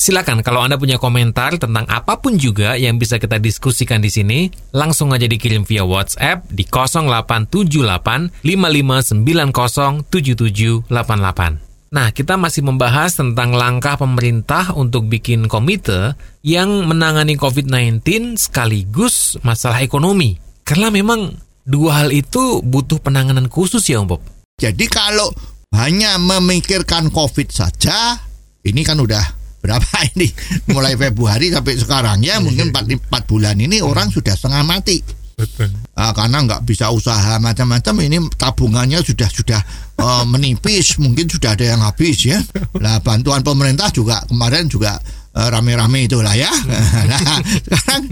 Silakan 0.00 0.40
kalau 0.40 0.64
Anda 0.64 0.80
punya 0.80 0.96
komentar 0.96 1.60
tentang 1.60 1.84
apa 1.84 2.16
pun 2.24 2.40
juga 2.40 2.72
yang 2.72 2.96
bisa 2.96 3.20
kita 3.20 3.36
diskusikan 3.36 4.00
di 4.00 4.08
sini, 4.08 4.48
langsung 4.72 5.12
aja 5.12 5.28
dikirim 5.28 5.68
via 5.68 5.84
WhatsApp 5.84 6.48
di 6.48 6.64
0878 6.64 8.40
5590 8.40 10.08
7788. 10.08 11.92
Nah, 11.92 12.16
kita 12.16 12.40
masih 12.40 12.64
membahas 12.64 13.12
tentang 13.12 13.52
langkah 13.52 14.00
pemerintah 14.00 14.72
untuk 14.72 15.04
bikin 15.04 15.52
komite 15.52 16.16
yang 16.40 16.88
menangani 16.88 17.36
COVID-19 17.36 18.00
sekaligus 18.40 19.36
masalah 19.44 19.84
ekonomi. 19.84 20.40
Karena 20.64 20.88
memang 20.88 21.36
dua 21.68 22.00
hal 22.00 22.08
itu 22.16 22.64
butuh 22.64 23.04
penanganan 23.04 23.52
khusus 23.52 23.84
ya, 23.84 24.00
Om 24.00 24.16
Bob. 24.16 24.24
Jadi 24.56 24.88
kalau 24.88 25.28
hanya 25.76 26.16
memikirkan 26.16 27.12
COVID 27.12 27.52
saja, 27.52 28.16
ini 28.64 28.80
kan 28.80 28.96
udah 28.96 29.39
berapa 29.60 29.86
ini? 30.16 30.28
Mulai 30.72 30.96
Februari 30.96 31.52
sampai 31.52 31.76
sekarang. 31.76 32.24
Ya 32.24 32.40
mungkin 32.40 32.74
4, 32.74 33.08
4 33.08 33.30
bulan 33.30 33.56
ini 33.60 33.84
orang 33.84 34.08
sudah 34.08 34.34
setengah 34.34 34.64
mati. 34.66 35.00
Betul. 35.40 35.72
Uh, 35.96 36.12
karena 36.12 36.44
nggak 36.44 36.68
bisa 36.68 36.92
usaha 36.92 37.40
macam-macam 37.40 37.94
ini 38.04 38.20
tabungannya 38.36 39.00
sudah 39.00 39.28
sudah 39.32 39.60
uh, 39.96 40.24
menipis. 40.28 40.96
Mungkin 41.04 41.28
sudah 41.28 41.56
ada 41.56 41.64
yang 41.76 41.80
habis 41.80 42.28
ya. 42.28 42.40
Lah 42.76 43.00
bantuan 43.00 43.40
pemerintah 43.40 43.88
juga 43.88 44.20
kemarin 44.28 44.68
juga 44.68 45.00
uh, 45.36 45.48
rame-rame 45.48 46.04
itulah 46.04 46.36
ya. 46.36 46.52
Nah 47.10 47.40
sekarang 47.44 48.02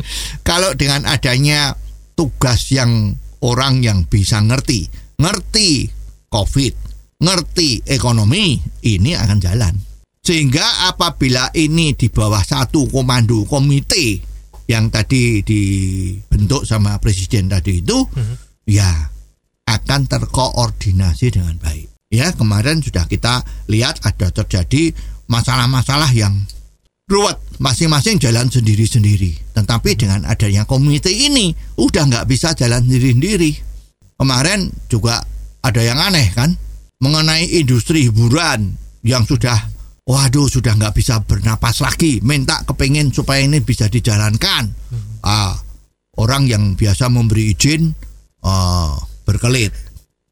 kalau 0.40 0.72
dengan 0.72 1.04
adanya 1.04 1.76
tugas 2.16 2.72
yang 2.74 3.14
orang 3.44 3.84
yang 3.84 4.02
bisa 4.08 4.42
ngerti 4.42 4.90
ngerti 5.18 5.86
covid 6.26 6.74
ngerti 7.18 7.82
ekonomi 7.86 8.58
ini 8.86 9.14
akan 9.14 9.38
jalan 9.38 9.74
sehingga 10.28 10.92
apabila 10.92 11.48
ini 11.56 11.96
di 11.96 12.12
bawah 12.12 12.44
satu 12.44 12.84
komando 12.92 13.48
komite 13.48 14.20
yang 14.68 14.92
tadi 14.92 15.40
dibentuk 15.40 16.68
sama 16.68 17.00
presiden 17.00 17.48
tadi 17.48 17.80
itu, 17.80 17.96
hmm. 17.96 18.68
ya 18.68 19.08
akan 19.64 20.04
terkoordinasi 20.04 21.32
dengan 21.32 21.56
baik. 21.56 21.88
Ya 22.12 22.36
kemarin 22.36 22.84
sudah 22.84 23.08
kita 23.08 23.40
lihat 23.72 24.04
ada 24.04 24.28
terjadi 24.28 24.92
masalah-masalah 25.32 26.12
yang 26.12 26.44
ruwet 27.08 27.40
masing-masing 27.56 28.20
jalan 28.20 28.52
sendiri-sendiri. 28.52 29.56
Tetapi 29.56 29.96
dengan 29.96 30.28
adanya 30.28 30.68
komite 30.68 31.08
ini 31.08 31.56
udah 31.80 32.04
nggak 32.04 32.28
bisa 32.28 32.52
jalan 32.52 32.84
sendiri-sendiri. 32.84 33.56
Kemarin 34.20 34.68
juga 34.92 35.24
ada 35.64 35.80
yang 35.80 35.96
aneh 35.96 36.28
kan 36.36 36.52
mengenai 37.00 37.48
industri 37.56 38.04
hiburan 38.12 38.76
yang 39.00 39.24
sudah 39.24 39.77
waduh 40.08 40.48
sudah 40.48 40.72
nggak 40.72 40.96
bisa 40.96 41.20
bernapas 41.20 41.84
lagi 41.84 42.24
minta 42.24 42.64
kepingin 42.64 43.12
supaya 43.12 43.44
ini 43.44 43.60
bisa 43.60 43.92
dijalankan 43.92 44.72
hmm. 44.72 45.20
ah, 45.20 45.52
orang 46.16 46.48
yang 46.48 46.72
biasa 46.80 47.12
memberi 47.12 47.52
izin 47.52 47.92
uh, 48.40 48.96
berkelit 49.28 49.70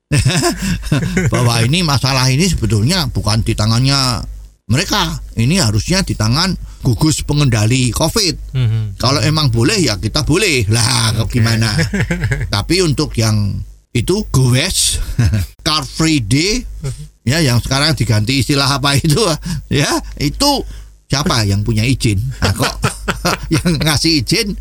bahwa 1.32 1.60
ini 1.60 1.84
masalah 1.84 2.32
ini 2.32 2.48
sebetulnya 2.48 3.04
bukan 3.12 3.44
di 3.44 3.52
tangannya 3.52 4.24
mereka 4.66 5.22
ini 5.36 5.60
harusnya 5.60 6.02
di 6.02 6.18
tangan 6.18 6.50
gugus 6.82 7.22
pengendali 7.22 7.94
COVID. 7.94 8.54
Mm-hmm. 8.54 8.84
Kalau 8.98 9.22
emang 9.22 9.50
boleh 9.50 9.78
ya 9.78 9.94
kita 9.98 10.26
boleh 10.26 10.66
lah 10.70 11.14
okay. 11.22 11.38
gimana. 11.38 11.70
Tapi 12.54 12.82
untuk 12.82 13.14
yang 13.14 13.62
itu 13.94 14.26
goes 14.34 14.98
car 15.66 15.86
free 15.86 16.18
day 16.18 16.66
mhm 16.82 17.15
ya 17.26 17.42
yang 17.42 17.58
sekarang 17.58 17.92
diganti 17.98 18.40
istilah 18.40 18.78
apa 18.78 18.94
itu 18.96 19.18
ya 19.82 19.90
itu 20.22 20.62
siapa 21.10 21.42
yang 21.42 21.66
punya 21.66 21.82
izin 21.82 22.22
nah, 22.40 22.54
kok 22.54 22.74
yang 23.54 23.76
ngasih 23.82 24.22
izin 24.22 24.54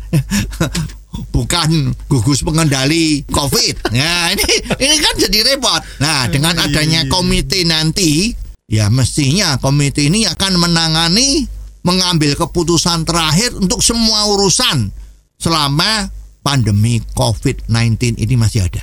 bukan 1.32 1.96
gugus 2.10 2.44
pengendali 2.44 3.24
covid 3.32 3.88
ya 3.94 4.34
ini 4.34 4.44
ini 4.82 4.96
kan 5.00 5.14
jadi 5.16 5.38
repot 5.54 5.80
nah 6.02 6.28
dengan 6.28 6.58
adanya 6.60 7.08
komite 7.08 7.64
nanti 7.64 8.34
ya 8.68 8.92
mestinya 8.92 9.56
komite 9.56 10.04
ini 10.04 10.28
akan 10.28 10.60
menangani 10.60 11.48
mengambil 11.86 12.34
keputusan 12.34 13.06
terakhir 13.06 13.54
untuk 13.54 13.78
semua 13.78 14.26
urusan 14.34 14.90
selama 15.38 16.10
pandemi 16.42 16.98
COVID-19 17.14 18.22
ini 18.22 18.34
masih 18.34 18.66
ada. 18.66 18.82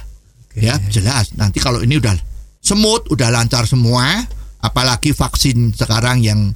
Okay. 0.51 0.71
Ya, 0.71 0.75
jelas. 0.87 1.35
Nanti 1.35 1.59
kalau 1.59 1.83
ini 1.83 1.99
udah 1.99 2.15
semut 2.63 3.11
udah 3.11 3.29
lancar 3.29 3.67
semua, 3.67 4.23
apalagi 4.63 5.11
vaksin 5.11 5.75
sekarang 5.75 6.23
yang 6.23 6.55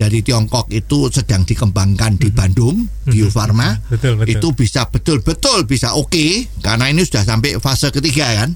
dari 0.00 0.24
Tiongkok 0.24 0.66
itu 0.74 1.12
sedang 1.12 1.46
dikembangkan 1.46 2.18
di 2.18 2.32
mhm. 2.32 2.34
Bandung, 2.34 2.76
mhm. 2.88 3.12
Bio 3.12 3.28
Farma, 3.30 3.76
betul, 3.86 4.18
betul. 4.18 4.32
itu 4.34 4.48
bisa 4.56 4.88
betul-betul 4.90 5.68
bisa 5.68 5.94
oke 5.94 6.10
okay, 6.10 6.48
karena 6.64 6.90
ini 6.90 7.06
sudah 7.06 7.22
sampai 7.22 7.60
fase 7.60 7.92
ketiga 7.92 8.42
kan. 8.42 8.50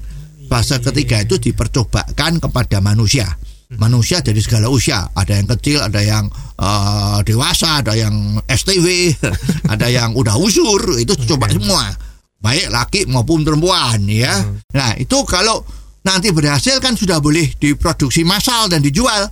Fase 0.47 0.79
ketiga 0.79 1.23
itu 1.23 1.39
dipercobakan 1.39 2.39
kepada 2.43 2.83
manusia. 2.83 3.29
Mhm. 3.67 3.79
Manusia 3.79 4.19
dari 4.19 4.41
segala 4.43 4.67
usia, 4.67 5.07
ada 5.13 5.37
yang 5.37 5.47
kecil, 5.55 5.79
ada 5.85 6.01
yang 6.03 6.27
uh, 6.59 7.19
dewasa, 7.23 7.83
ada 7.85 7.95
yang 7.95 8.41
STW, 8.47 9.13
ada 9.73 9.87
yang 9.87 10.17
udah 10.17 10.35
usur, 10.35 10.99
itu 10.99 11.15
coba 11.29 11.47
semua. 11.47 11.95
Baik 12.37 12.69
laki 12.69 13.01
maupun 13.11 13.43
perempuan 13.43 14.03
ya. 14.07 14.29
Nah, 14.71 14.93
itu 14.95 15.19
kalau 15.25 15.65
nanti 16.03 16.29
berhasil 16.33 16.77
kan 16.83 16.93
sudah 16.93 17.17
boleh 17.17 17.55
diproduksi 17.57 18.21
massal 18.27 18.69
dan 18.69 18.83
dijual. 18.83 19.29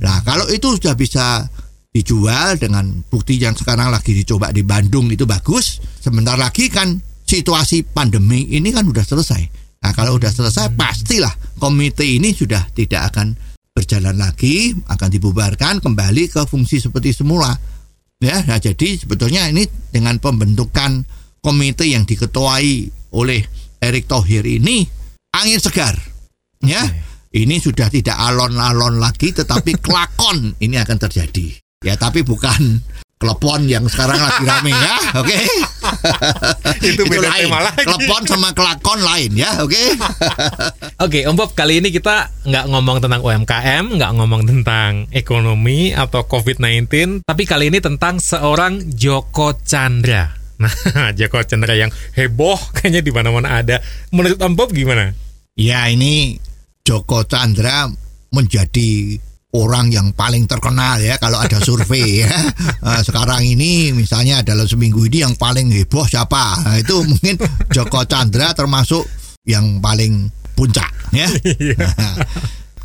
Nah, 0.00 0.20
kalau 0.24 0.44
itu 0.52 0.76
sudah 0.76 0.92
bisa 0.92 1.48
dijual 1.88 2.60
dengan 2.60 3.00
bukti 3.08 3.40
yang 3.40 3.56
sekarang 3.56 3.88
lagi 3.88 4.12
dicoba 4.12 4.52
di 4.52 4.60
Bandung 4.60 5.08
itu 5.08 5.24
bagus, 5.24 5.80
sebentar 5.98 6.36
lagi 6.36 6.68
kan 6.68 7.00
situasi 7.24 7.84
pandemi 7.88 8.52
ini 8.52 8.68
kan 8.72 8.84
sudah 8.84 9.04
selesai. 9.04 9.42
Nah, 9.78 9.92
kalau 9.94 10.20
sudah 10.20 10.32
selesai 10.32 10.74
pastilah 10.76 11.32
komite 11.56 12.04
ini 12.04 12.34
sudah 12.34 12.68
tidak 12.76 13.14
akan 13.14 13.32
berjalan 13.72 14.18
lagi, 14.18 14.74
akan 14.90 15.08
dibubarkan 15.08 15.78
kembali 15.78 16.26
ke 16.28 16.42
fungsi 16.50 16.82
seperti 16.82 17.14
semula. 17.14 17.54
Ya, 18.18 18.42
nah 18.42 18.58
jadi 18.58 18.98
sebetulnya 18.98 19.46
ini 19.46 19.62
dengan 19.94 20.18
pembentukan 20.18 21.06
komite 21.38 21.86
yang 21.86 22.02
diketuai 22.02 22.90
oleh 23.14 23.46
Erick 23.78 24.10
Thohir 24.10 24.42
ini 24.42 24.90
angin 25.34 25.60
segar. 25.60 25.94
Ya, 26.58 26.82
ini 27.32 27.62
sudah 27.62 27.86
tidak 27.92 28.16
alon-alon 28.18 28.98
lagi, 28.98 29.30
tetapi 29.30 29.78
kelakon 29.84 30.56
ini 30.58 30.76
akan 30.80 30.98
terjadi. 30.98 31.54
Ya, 31.86 31.94
tapi 31.94 32.26
bukan 32.26 32.82
klepon 33.18 33.66
yang 33.66 33.86
sekarang 33.90 34.18
lagi 34.18 34.42
rame 34.46 34.70
ya, 34.70 34.96
oke? 35.18 35.26
Okay? 35.26 35.42
itu, 36.86 37.02
itu 37.02 37.02
beda 37.06 37.30
lain. 37.34 37.50
tema 37.50 37.58
lagi. 37.66 37.82
Klepon 37.86 38.22
sama 38.26 38.48
kelakon 38.54 39.00
lain 39.02 39.30
ya, 39.34 39.62
oke? 39.62 39.70
Okay? 39.74 39.88
oke, 39.94 41.10
okay, 41.10 41.22
Om 41.26 41.34
Bob, 41.34 41.50
kali 41.54 41.82
ini 41.82 41.90
kita 41.90 42.30
nggak 42.46 42.64
ngomong 42.70 42.98
tentang 43.02 43.22
UMKM, 43.22 43.84
nggak 43.98 44.12
ngomong 44.18 44.42
tentang 44.46 45.06
ekonomi 45.10 45.94
atau 45.94 46.26
COVID-19, 46.30 47.22
tapi 47.26 47.42
kali 47.46 47.74
ini 47.74 47.78
tentang 47.82 48.22
seorang 48.22 48.82
Joko 48.94 49.54
Chandra. 49.66 50.37
Nah, 50.98 51.14
Joko 51.14 51.38
Chandra 51.46 51.74
yang 51.78 51.90
heboh 52.18 52.58
kayaknya 52.76 53.00
di 53.02 53.12
mana-mana 53.14 53.62
ada. 53.62 53.78
Menurut 54.10 54.38
Om 54.42 54.54
Bob 54.58 54.70
gimana? 54.74 55.14
Ya 55.58 55.86
ini 55.90 56.38
Joko 56.82 57.22
Chandra 57.26 57.86
menjadi 58.34 59.16
orang 59.56 59.88
yang 59.88 60.12
paling 60.12 60.44
terkenal 60.44 61.00
ya 61.00 61.16
kalau 61.16 61.40
ada 61.40 61.58
survei 61.62 62.26
ya. 62.26 62.34
Nah, 62.84 63.00
sekarang 63.06 63.46
ini 63.46 63.94
misalnya 63.96 64.44
dalam 64.44 64.68
seminggu 64.68 65.08
ini 65.08 65.24
yang 65.24 65.34
paling 65.38 65.72
heboh 65.72 66.04
siapa? 66.04 66.62
Nah, 66.66 66.76
itu 66.76 67.00
mungkin 67.06 67.40
Joko 67.72 68.04
Chandra 68.04 68.52
termasuk 68.52 69.06
yang 69.48 69.80
paling 69.80 70.28
puncak 70.52 70.90
ya. 71.14 71.30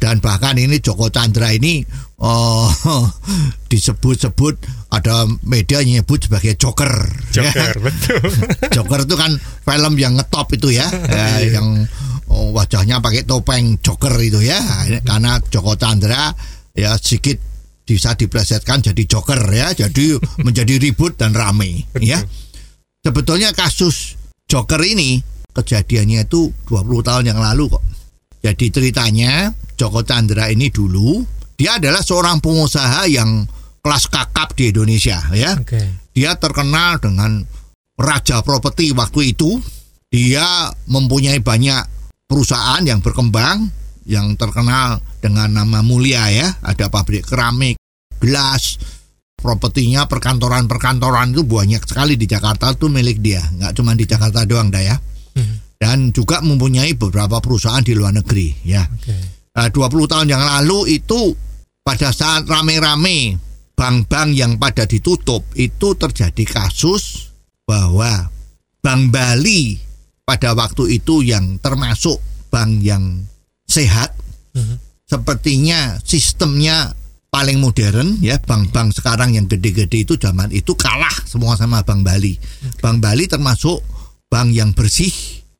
Dan 0.04 0.20
bahkan 0.20 0.60
ini 0.60 0.84
Joko 0.84 1.08
Chandra 1.08 1.56
ini 1.56 1.80
oh, 2.20 2.68
disebut-sebut 3.72 4.60
ada 4.92 5.24
media 5.48 5.80
nyebut 5.80 6.28
sebagai 6.28 6.60
Joker. 6.60 6.92
Joker, 7.32 7.72
ya. 7.72 7.80
betul. 7.88 8.20
Joker 8.76 9.08
itu 9.08 9.16
kan 9.16 9.32
film 9.40 9.94
yang 9.96 10.20
ngetop 10.20 10.52
itu 10.60 10.76
ya, 10.76 10.92
ya 10.92 11.56
yang 11.56 11.88
oh, 12.28 12.52
wajahnya 12.52 13.00
pakai 13.00 13.24
topeng 13.24 13.80
joker 13.80 14.12
itu 14.20 14.44
ya 14.44 14.60
karena 15.08 15.40
Joko 15.48 15.80
Chandra 15.80 16.36
ya 16.76 17.00
sedikit 17.00 17.40
bisa 17.88 18.12
diplesetkan 18.20 18.84
jadi 18.84 19.04
joker 19.08 19.40
ya 19.52 19.72
jadi 19.72 20.20
menjadi 20.44 20.84
ribut 20.84 21.16
dan 21.16 21.32
rame 21.36 21.88
ya 22.00 22.20
sebetulnya 23.04 23.52
kasus 23.52 24.20
joker 24.48 24.80
ini 24.84 25.20
kejadiannya 25.54 26.26
itu 26.26 26.50
20 26.72 27.08
tahun 27.08 27.24
yang 27.30 27.40
lalu 27.40 27.70
kok 27.70 27.84
jadi 28.44 28.66
ceritanya 28.68 29.56
Joko 29.80 30.04
Chandra 30.04 30.52
ini 30.52 30.68
dulu 30.68 31.24
dia 31.56 31.80
adalah 31.80 32.04
seorang 32.04 32.44
pengusaha 32.44 33.08
yang 33.08 33.48
kelas 33.80 34.12
kakap 34.12 34.52
di 34.60 34.76
Indonesia 34.76 35.24
ya. 35.32 35.56
Okay. 35.56 35.88
dia 36.12 36.36
terkenal 36.36 37.00
dengan 37.00 37.40
raja 37.96 38.44
properti 38.44 38.92
waktu 38.92 39.32
itu. 39.32 39.64
Dia 40.14 40.70
mempunyai 40.92 41.42
banyak 41.42 41.90
perusahaan 42.30 42.84
yang 42.86 43.02
berkembang 43.02 43.66
yang 44.06 44.38
terkenal 44.38 45.02
dengan 45.24 45.50
nama 45.50 45.80
mulia 45.82 46.30
ya. 46.30 46.48
Ada 46.62 46.92
pabrik 46.92 47.26
keramik 47.26 47.80
gelas 48.22 48.78
propertinya 49.40 50.06
perkantoran-perkantoran 50.06 51.34
itu 51.34 51.42
banyak 51.48 51.82
sekali 51.88 52.14
di 52.20 52.30
Jakarta 52.30 52.76
itu 52.76 52.92
milik 52.92 53.24
dia. 53.24 53.42
Nggak 53.42 53.74
cuma 53.74 53.98
di 53.98 54.06
Jakarta 54.06 54.46
doang 54.46 54.70
dah 54.70 54.84
ya 54.84 54.96
dan 55.84 56.16
juga 56.16 56.40
mempunyai 56.40 56.96
beberapa 56.96 57.44
perusahaan 57.44 57.84
di 57.84 57.92
luar 57.92 58.16
negeri 58.16 58.56
ya. 58.64 58.88
Nah, 59.52 59.68
20 59.68 60.08
tahun 60.08 60.32
yang 60.32 60.40
lalu 60.40 60.96
itu 61.04 61.36
pada 61.84 62.16
saat 62.16 62.48
rame-rame 62.48 63.36
bank-bank 63.76 64.32
yang 64.32 64.56
pada 64.56 64.88
ditutup 64.88 65.44
itu 65.60 65.92
terjadi 66.00 66.48
kasus 66.48 67.28
bahwa 67.68 68.32
Bank 68.80 69.12
Bali 69.12 69.76
pada 70.24 70.56
waktu 70.56 71.04
itu 71.04 71.20
yang 71.20 71.60
termasuk 71.60 72.24
bank 72.48 72.80
yang 72.80 73.28
sehat 73.68 74.16
sepertinya 75.04 76.00
sistemnya 76.00 76.96
paling 77.28 77.60
modern 77.60 78.24
ya. 78.24 78.40
Bank-bank 78.40 78.96
sekarang 78.96 79.36
yang 79.36 79.52
gede-gede 79.52 80.08
itu 80.08 80.16
zaman 80.16 80.48
itu 80.56 80.80
kalah 80.80 81.28
semua 81.28 81.60
sama 81.60 81.84
Bank 81.84 82.08
Bali. 82.08 82.40
Bank 82.80 83.04
Bali 83.04 83.28
termasuk 83.28 83.84
bank 84.32 84.56
yang 84.56 84.72
bersih, 84.72 85.12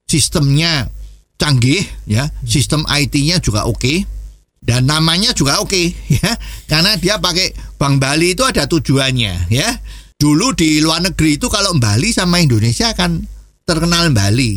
sistemnya 0.08 0.90
canggih 1.38 1.84
ya, 2.08 2.30
sistem 2.46 2.88
IT-nya 2.88 3.42
juga 3.44 3.66
oke 3.68 4.06
dan 4.64 4.88
namanya 4.88 5.36
juga 5.36 5.60
oke 5.60 5.92
ya 6.24 6.32
karena 6.72 6.96
dia 6.96 7.20
pakai 7.20 7.52
Bank 7.76 8.00
Bali 8.00 8.32
itu 8.32 8.48
ada 8.48 8.64
tujuannya 8.68 9.52
ya. 9.52 9.70
Dulu 10.16 10.56
di 10.56 10.80
luar 10.80 11.04
negeri 11.04 11.36
itu 11.36 11.52
kalau 11.52 11.76
Bali 11.76 12.16
sama 12.16 12.40
Indonesia 12.40 12.96
kan 12.96 13.28
terkenal 13.68 14.12
Bali. 14.16 14.56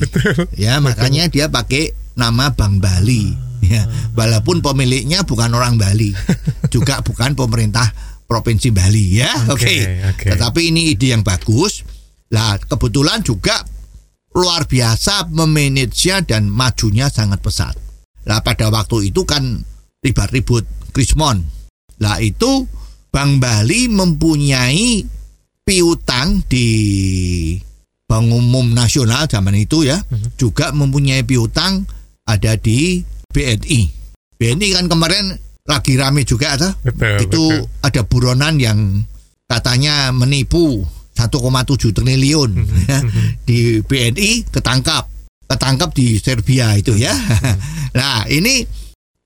Ya, 0.54 0.78
makanya 0.78 1.26
dia 1.26 1.50
pakai 1.50 1.90
nama 2.14 2.54
Bank 2.54 2.78
Bali. 2.78 3.34
Ya, 3.66 3.82
walaupun 4.14 4.62
pemiliknya 4.62 5.26
bukan 5.26 5.50
orang 5.50 5.74
Bali, 5.74 6.14
juga 6.74 7.02
bukan 7.02 7.34
pemerintah 7.34 7.90
provinsi 8.30 8.70
Bali 8.70 9.18
ya. 9.18 9.30
Oke. 9.50 9.66
Oke, 9.66 9.76
oke. 10.14 10.26
Tetapi 10.38 10.60
ini 10.70 10.94
ide 10.94 11.10
yang 11.10 11.26
bagus. 11.26 11.82
Lah, 12.30 12.58
kebetulan 12.62 13.26
juga 13.26 13.58
luar 14.36 14.68
biasa 14.68 15.32
memanage 15.32 16.12
dan 16.28 16.52
majunya 16.52 17.08
sangat 17.08 17.40
pesat. 17.40 17.72
Lah 18.28 18.44
pada 18.44 18.68
waktu 18.68 19.08
itu 19.08 19.24
kan 19.24 19.64
ribut-ribut 20.04 20.68
Krismon. 20.92 21.40
Lah 22.04 22.20
itu 22.20 22.68
Bank 23.08 23.40
Bali 23.40 23.88
mempunyai 23.88 25.00
piutang 25.64 26.44
di 26.44 26.68
Bank 28.04 28.28
Umum 28.28 28.76
Nasional 28.76 29.24
zaman 29.26 29.56
itu 29.56 29.88
ya, 29.88 29.98
juga 30.36 30.70
mempunyai 30.70 31.24
piutang 31.24 31.88
ada 32.28 32.54
di 32.60 33.00
BNI. 33.32 33.80
BNI 34.36 34.68
kan 34.76 34.86
kemarin 34.86 35.32
lagi 35.64 35.96
rame 35.96 36.22
juga. 36.28 36.54
Betul, 36.84 37.24
itu 37.24 37.44
betul. 37.50 37.82
ada 37.82 38.02
buronan 38.04 38.54
yang 38.60 39.02
katanya 39.48 40.12
menipu 40.12 40.84
1,7 41.16 41.96
triliun 41.96 42.50
ya, 42.84 43.00
di 43.48 43.80
BNI 43.80 44.52
ketangkap. 44.52 45.08
Ketangkap 45.46 45.94
di 45.96 46.20
Serbia 46.20 46.76
itu 46.76 46.92
ya. 46.98 47.14
Nah 47.96 48.28
ini 48.28 48.66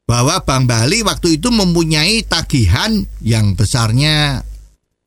bahwa 0.06 0.42
Bank 0.46 0.68
Bali 0.70 1.02
waktu 1.02 1.42
itu 1.42 1.50
mempunyai 1.50 2.22
tagihan 2.28 2.92
yang 3.24 3.58
besarnya 3.58 4.44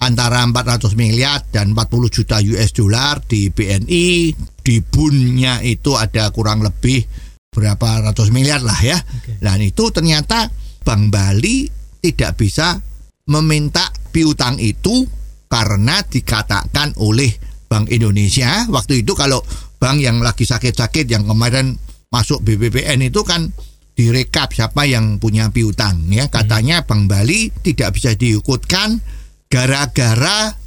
antara 0.02 0.44
400 0.44 1.00
miliar 1.00 1.48
dan 1.54 1.72
40 1.72 2.12
juta 2.12 2.42
US 2.44 2.72
dollar 2.76 3.24
di 3.24 3.48
BNI 3.48 4.36
di 4.64 4.76
bunnya 4.84 5.64
itu 5.64 5.96
ada 5.96 6.28
kurang 6.34 6.66
lebih 6.66 7.08
berapa 7.54 8.10
ratus 8.10 8.34
miliar 8.34 8.66
lah 8.66 8.80
ya. 8.82 8.98
Dan 9.40 9.62
itu 9.62 9.94
ternyata 9.94 10.50
Bank 10.82 11.14
Bali 11.14 11.70
tidak 12.02 12.42
bisa 12.42 12.82
meminta 13.30 13.88
piutang 14.12 14.60
itu 14.60 15.08
karena 15.54 16.02
dikatakan 16.02 16.98
oleh 16.98 17.30
Bank 17.70 17.94
Indonesia. 17.94 18.66
Waktu 18.74 19.06
itu 19.06 19.14
kalau 19.14 19.46
bank 19.78 20.02
yang 20.02 20.18
lagi 20.26 20.50
sakit-sakit 20.50 21.06
yang 21.06 21.30
kemarin 21.30 21.78
masuk 22.10 22.42
BBPN 22.42 23.06
itu 23.06 23.22
kan 23.22 23.54
direkap 23.94 24.50
siapa 24.50 24.90
yang 24.90 25.22
punya 25.22 25.54
piutang 25.54 26.10
ya. 26.10 26.26
Katanya 26.34 26.82
Bank 26.90 27.06
Bali 27.06 27.54
tidak 27.62 27.94
bisa 27.94 28.18
diikutkan 28.18 28.98
gara-gara 29.46 30.58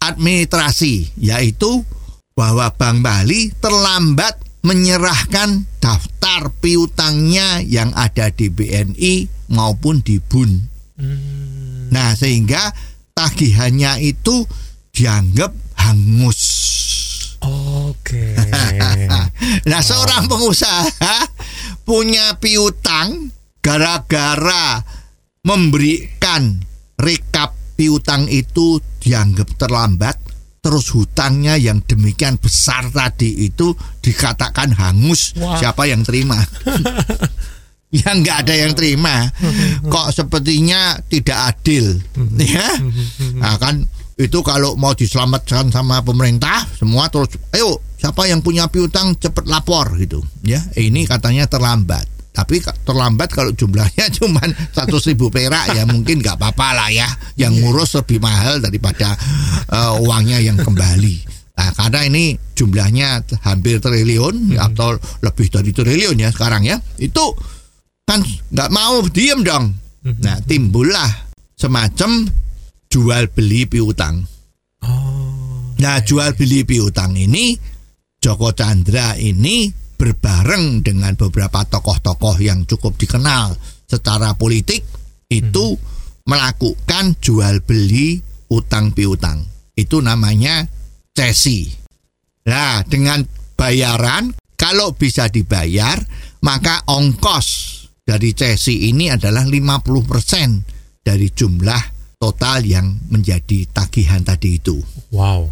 administrasi 0.00 1.20
yaitu 1.20 1.84
bahwa 2.32 2.72
Bank 2.72 3.04
Bali 3.04 3.52
terlambat 3.60 4.40
menyerahkan 4.64 5.68
daftar 5.84 6.48
piutangnya 6.64 7.60
yang 7.60 7.92
ada 7.92 8.32
di 8.32 8.48
BNI 8.48 9.28
maupun 9.52 10.00
di 10.00 10.16
BUN. 10.16 10.52
Nah, 11.90 12.12
sehingga 12.12 12.72
tagihannya 13.20 14.00
itu 14.00 14.48
dianggap 14.96 15.52
hangus. 15.76 16.40
Oke. 17.44 18.36
Nah, 19.40 19.82
seorang 19.82 20.30
pengusaha 20.30 21.16
punya 21.82 22.38
piutang 22.38 23.32
gara-gara 23.58 24.78
memberikan 25.42 26.60
rekap 27.00 27.56
piutang 27.74 28.28
itu 28.30 28.78
dianggap 29.00 29.56
terlambat 29.56 30.16
terus 30.60 30.92
hutangnya 30.92 31.56
yang 31.56 31.80
demikian 31.80 32.36
besar 32.36 32.92
tadi 32.92 33.48
itu 33.48 33.72
dikatakan 34.04 34.76
hangus 34.76 35.32
Wah. 35.40 35.56
siapa 35.56 35.88
yang 35.88 36.04
terima 36.04 36.36
ya 37.90 38.14
nggak 38.14 38.46
ada 38.46 38.54
yang 38.54 38.72
terima. 38.74 39.26
Kok 39.86 40.08
sepertinya 40.14 40.98
tidak 41.10 41.38
adil. 41.54 41.98
Ya? 42.38 42.68
Nah, 43.36 43.58
kan 43.58 43.84
itu 44.20 44.44
kalau 44.44 44.76
mau 44.76 44.92
diselamatkan 44.92 45.72
sama 45.72 46.04
pemerintah 46.04 46.68
semua 46.76 47.08
terus 47.08 47.40
ayo 47.56 47.80
siapa 47.96 48.28
yang 48.28 48.44
punya 48.44 48.68
piutang 48.68 49.16
cepat 49.16 49.48
lapor 49.48 49.96
gitu. 49.98 50.20
Ya 50.44 50.62
ini 50.78 51.08
katanya 51.08 51.48
terlambat. 51.48 52.06
Tapi 52.30 52.62
terlambat 52.86 53.34
kalau 53.34 53.50
jumlahnya 53.50 54.06
cuma 54.20 54.40
100 54.44 55.10
ribu 55.10 55.32
perak 55.32 55.74
ya 55.74 55.82
mungkin 55.88 56.22
nggak 56.22 56.36
apa-apa 56.38 56.68
lah 56.76 56.88
ya. 56.92 57.08
Yang 57.34 57.52
ngurus 57.64 57.90
lebih 57.98 58.22
mahal 58.22 58.62
daripada 58.62 59.16
eh, 59.66 59.94
uangnya 59.98 60.38
yang 60.38 60.60
kembali. 60.60 61.40
Nah, 61.60 61.76
karena 61.76 62.08
ini 62.08 62.40
jumlahnya 62.56 63.20
hampir 63.44 63.84
triliun 63.84 64.56
atau 64.56 64.96
lebih 65.20 65.52
dari 65.52 65.76
triliun 65.76 66.16
ya 66.16 66.32
sekarang 66.32 66.64
ya. 66.64 66.80
Itu 66.96 67.36
kan 68.10 68.26
nggak 68.26 68.70
mau 68.74 69.06
diem 69.06 69.46
dong. 69.46 69.70
Nah 70.02 70.42
timbullah 70.42 71.30
semacam 71.54 72.26
jual 72.90 73.30
beli 73.30 73.70
piutang. 73.70 74.26
Nah 75.78 75.96
jual 76.02 76.34
beli 76.34 76.66
piutang 76.66 77.14
ini 77.14 77.54
Joko 78.18 78.50
Chandra 78.50 79.14
ini 79.14 79.70
berbareng 79.94 80.82
dengan 80.82 81.14
beberapa 81.14 81.62
tokoh-tokoh 81.62 82.42
yang 82.42 82.66
cukup 82.66 82.98
dikenal 82.98 83.54
secara 83.86 84.34
politik 84.34 84.82
itu 85.30 85.78
melakukan 86.26 87.14
jual 87.22 87.62
beli 87.62 88.18
utang 88.50 88.90
piutang. 88.90 89.46
Itu 89.78 90.02
namanya 90.02 90.66
cesi. 91.14 91.70
Nah, 92.44 92.82
dengan 92.84 93.24
bayaran 93.56 94.34
kalau 94.56 94.92
bisa 94.92 95.32
dibayar, 95.32 95.96
maka 96.44 96.84
ongkos 96.84 97.79
dari 98.10 98.34
cesi 98.34 98.90
ini 98.90 99.06
adalah 99.06 99.46
50% 99.46 101.06
dari 101.06 101.30
jumlah 101.30 101.82
total 102.18 102.66
yang 102.66 102.98
menjadi 103.06 103.70
tagihan 103.70 104.18
tadi 104.26 104.58
itu. 104.58 104.82
Wow. 105.14 105.46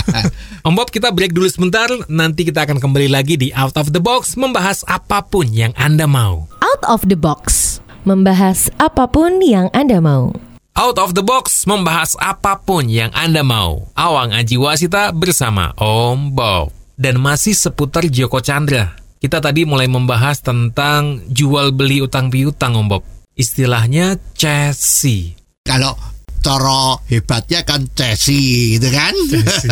Om 0.68 0.74
Bob, 0.76 0.92
kita 0.92 1.08
break 1.16 1.32
dulu 1.32 1.48
sebentar. 1.48 1.88
Nanti 2.12 2.44
kita 2.44 2.68
akan 2.68 2.76
kembali 2.76 3.08
lagi 3.08 3.40
di 3.40 3.48
Out 3.56 3.80
of 3.80 3.96
the 3.96 4.04
Box 4.04 4.36
membahas 4.36 4.84
apa 4.84 5.24
pun 5.24 5.48
yang 5.48 5.72
Anda 5.80 6.04
mau. 6.04 6.44
Out 6.60 6.84
of 6.84 7.08
the 7.08 7.16
box. 7.16 7.80
Membahas 8.04 8.68
apa 8.76 9.08
pun 9.08 9.40
yang 9.40 9.72
Anda 9.72 9.96
mau. 10.04 10.36
Out 10.76 11.00
of 11.00 11.16
the 11.16 11.24
Box 11.24 11.64
membahas 11.64 12.12
apa 12.20 12.60
pun 12.60 12.84
yang 12.92 13.08
Anda 13.16 13.40
mau. 13.40 13.88
Awang 13.96 14.36
Aji 14.36 14.60
Wasita 14.60 15.08
bersama 15.16 15.72
Om 15.80 16.36
Bob. 16.36 16.68
Dan 17.00 17.16
masih 17.16 17.56
seputar 17.56 18.04
Joko 18.12 18.44
Chandra. 18.44 19.03
Kita 19.24 19.40
tadi 19.40 19.64
mulai 19.64 19.88
membahas 19.88 20.44
tentang 20.44 21.24
jual 21.32 21.72
beli 21.72 22.04
utang 22.04 22.28
piutang 22.28 22.76
Om 22.76 22.92
Bob. 22.92 23.08
Istilahnya 23.32 24.20
cesi. 24.36 25.32
kalau 25.64 25.96
cara 26.44 27.00
hebatnya 27.08 27.64
kan 27.64 27.88
cesi 27.96 28.76
gitu 28.76 28.92
kan? 28.92 29.16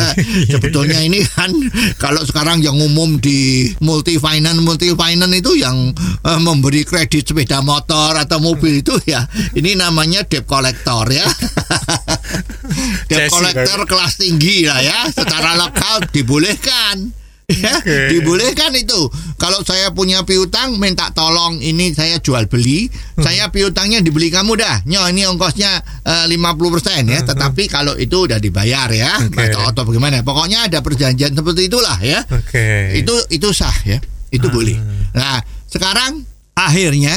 Sebetulnya 0.57 1.05
ini 1.05 1.21
kan 1.29 1.53
kalau 2.01 2.25
sekarang 2.25 2.65
yang 2.65 2.81
umum 2.81 3.21
di 3.21 3.69
multi 3.85 4.17
finance 4.17 4.57
multi 4.65 4.89
finance 4.97 5.37
itu 5.37 5.61
yang 5.61 5.93
eh, 6.25 6.41
memberi 6.41 6.89
kredit 6.89 7.29
sepeda 7.29 7.61
motor 7.61 8.17
atau 8.17 8.41
mobil 8.41 8.81
itu 8.81 8.97
ya 9.05 9.29
ini 9.53 9.77
namanya 9.77 10.25
debt 10.25 10.49
collector 10.49 11.05
ya. 11.13 11.29
Debt 13.13 13.29
Cesi, 13.29 13.37
collector 13.37 13.85
kelas 13.85 14.17
tinggi 14.17 14.65
lah 14.65 14.81
ya 14.81 15.13
secara 15.13 15.61
lokal 15.61 16.09
dibolehkan 16.09 17.21
Ya, 17.53 17.79
Oke. 17.79 18.09
dibolehkan 18.11 18.73
itu. 18.75 19.09
Kalau 19.37 19.61
saya 19.61 19.91
punya 19.91 20.23
piutang 20.23 20.79
minta 20.79 21.11
tolong 21.11 21.59
ini 21.59 21.93
saya 21.93 22.17
jual 22.19 22.47
beli, 22.47 22.87
saya 23.19 23.51
piutangnya 23.51 24.01
dibeli 24.01 24.31
kamu 24.31 24.57
dah. 24.57 24.87
Nyo 24.87 25.05
ini 25.11 25.27
ongkosnya 25.27 25.71
eh, 26.03 26.25
50% 26.31 27.07
ya, 27.07 27.21
tetapi 27.23 27.67
kalau 27.67 27.93
itu 27.95 28.25
udah 28.25 28.39
dibayar 28.39 28.89
ya. 28.89 29.19
Oke. 29.21 29.43
Atau, 29.51 29.63
atau 29.67 29.83
bagaimana? 29.85 30.23
Pokoknya 30.23 30.71
ada 30.71 30.81
perjanjian 30.81 31.35
seperti 31.35 31.69
itulah 31.69 31.99
ya. 32.01 32.23
Oke. 32.31 32.97
Itu 32.97 33.13
itu 33.29 33.51
sah 33.51 33.75
ya. 33.85 33.99
Itu 34.31 34.49
Ah. 34.49 34.53
boleh. 34.53 34.79
Nah, 35.13 35.39
sekarang 35.69 36.25
akhirnya 36.55 37.15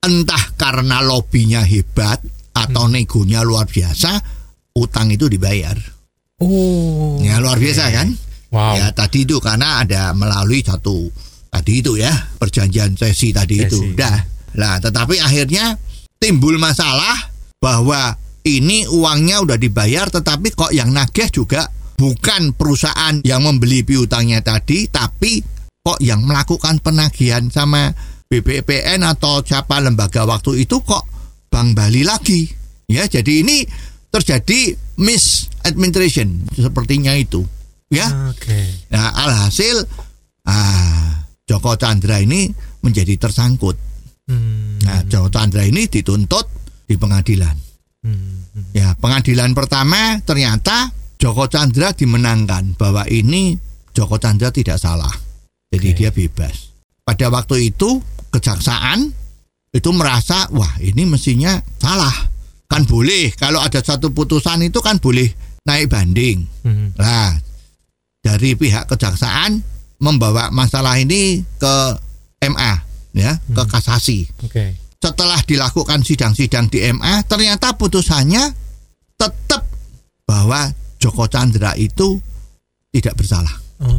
entah 0.00 0.44
karena 0.54 1.00
lobbynya 1.00 1.64
hebat 1.64 2.20
atau 2.54 2.86
negonya 2.86 3.42
luar 3.42 3.66
biasa, 3.66 4.20
utang 4.76 5.10
itu 5.10 5.26
dibayar. 5.26 5.74
Oh. 6.38 7.18
Ya 7.22 7.38
luar 7.40 7.56
biasa 7.56 7.88
kan? 7.90 8.10
Wow. 8.54 8.78
Ya 8.78 8.94
tadi 8.94 9.26
itu 9.26 9.42
karena 9.42 9.82
ada 9.82 10.14
melalui 10.14 10.62
satu 10.62 11.10
tadi 11.50 11.82
itu 11.82 11.98
ya 11.98 12.14
perjanjian 12.38 12.94
sesi 12.94 13.34
tadi 13.34 13.58
Sesi. 13.58 13.66
itu. 13.66 13.78
Dah. 13.98 14.30
Lah, 14.54 14.78
tetapi 14.78 15.18
akhirnya 15.18 15.74
timbul 16.22 16.62
masalah 16.62 17.34
bahwa 17.58 18.14
ini 18.46 18.86
uangnya 18.86 19.42
udah 19.42 19.58
dibayar 19.58 20.06
tetapi 20.06 20.54
kok 20.54 20.70
yang 20.70 20.94
nagih 20.94 21.26
juga 21.34 21.66
bukan 21.98 22.54
perusahaan 22.54 23.18
yang 23.26 23.42
membeli 23.42 23.82
piutangnya 23.82 24.46
tadi 24.46 24.86
tapi 24.86 25.42
kok 25.82 25.98
yang 25.98 26.22
melakukan 26.22 26.78
penagihan 26.78 27.50
sama 27.50 27.90
BPPN 28.30 29.02
atau 29.02 29.42
siapa 29.42 29.82
lembaga 29.82 30.22
waktu 30.22 30.62
itu 30.62 30.78
kok 30.86 31.04
Bank 31.50 31.78
Bali 31.78 32.02
lagi. 32.02 32.50
Ya, 32.90 33.06
jadi 33.06 33.46
ini 33.46 33.62
terjadi 34.10 34.74
misadministration 34.98 36.46
sepertinya 36.54 37.14
itu. 37.14 37.46
Ya. 37.92 38.32
Oke. 38.32 38.88
Nah, 38.92 39.12
alhasil 39.12 39.84
ah, 40.48 41.24
Joko 41.44 41.76
Chandra 41.76 42.20
ini 42.20 42.48
menjadi 42.80 43.16
tersangkut. 43.20 43.76
Hmm. 44.28 44.80
Nah, 44.80 45.04
Joko 45.04 45.28
Chandra 45.28 45.64
ini 45.64 45.88
dituntut 45.88 46.48
di 46.88 46.96
pengadilan. 46.96 47.56
Hmm. 48.04 48.44
Ya, 48.76 48.94
pengadilan 48.96 49.52
pertama 49.56 50.20
ternyata 50.22 50.92
Joko 51.20 51.48
Chandra 51.48 51.92
dimenangkan 51.96 52.76
bahwa 52.76 53.08
ini 53.08 53.56
Joko 53.92 54.20
Chandra 54.20 54.52
tidak 54.52 54.76
salah. 54.76 55.12
Jadi 55.72 55.88
Oke. 55.90 55.96
dia 55.96 56.10
bebas. 56.12 56.72
Pada 57.04 57.28
waktu 57.28 57.74
itu 57.74 58.00
kejaksaan 58.32 59.12
itu 59.74 59.90
merasa 59.90 60.48
wah 60.54 60.78
ini 60.80 61.04
mestinya 61.04 61.58
salah. 61.76 62.12
Kan 62.64 62.88
boleh 62.88 63.34
kalau 63.36 63.60
ada 63.60 63.82
satu 63.84 64.10
putusan 64.14 64.64
itu 64.64 64.80
kan 64.80 64.96
boleh 64.98 65.28
naik 65.64 65.90
banding. 65.90 66.44
Hmm. 66.64 66.92
Nah, 66.96 67.34
dari 68.24 68.56
pihak 68.56 68.88
kejaksaan 68.88 69.60
membawa 70.00 70.48
masalah 70.48 70.96
ini 70.96 71.44
ke 71.60 71.76
MA 72.48 72.72
ya, 73.12 73.36
ke 73.36 73.62
kasasi. 73.68 74.24
Oke. 74.40 74.80
Setelah 74.96 75.44
dilakukan 75.44 76.00
sidang-sidang 76.00 76.72
di 76.72 76.80
MA, 76.88 77.20
ternyata 77.28 77.76
putusannya 77.76 78.48
tetap 79.20 79.68
bahwa 80.24 80.72
Joko 80.96 81.28
Chandra 81.28 81.76
itu 81.76 82.16
tidak 82.88 83.20
bersalah, 83.20 83.52
Oh. 83.84 83.92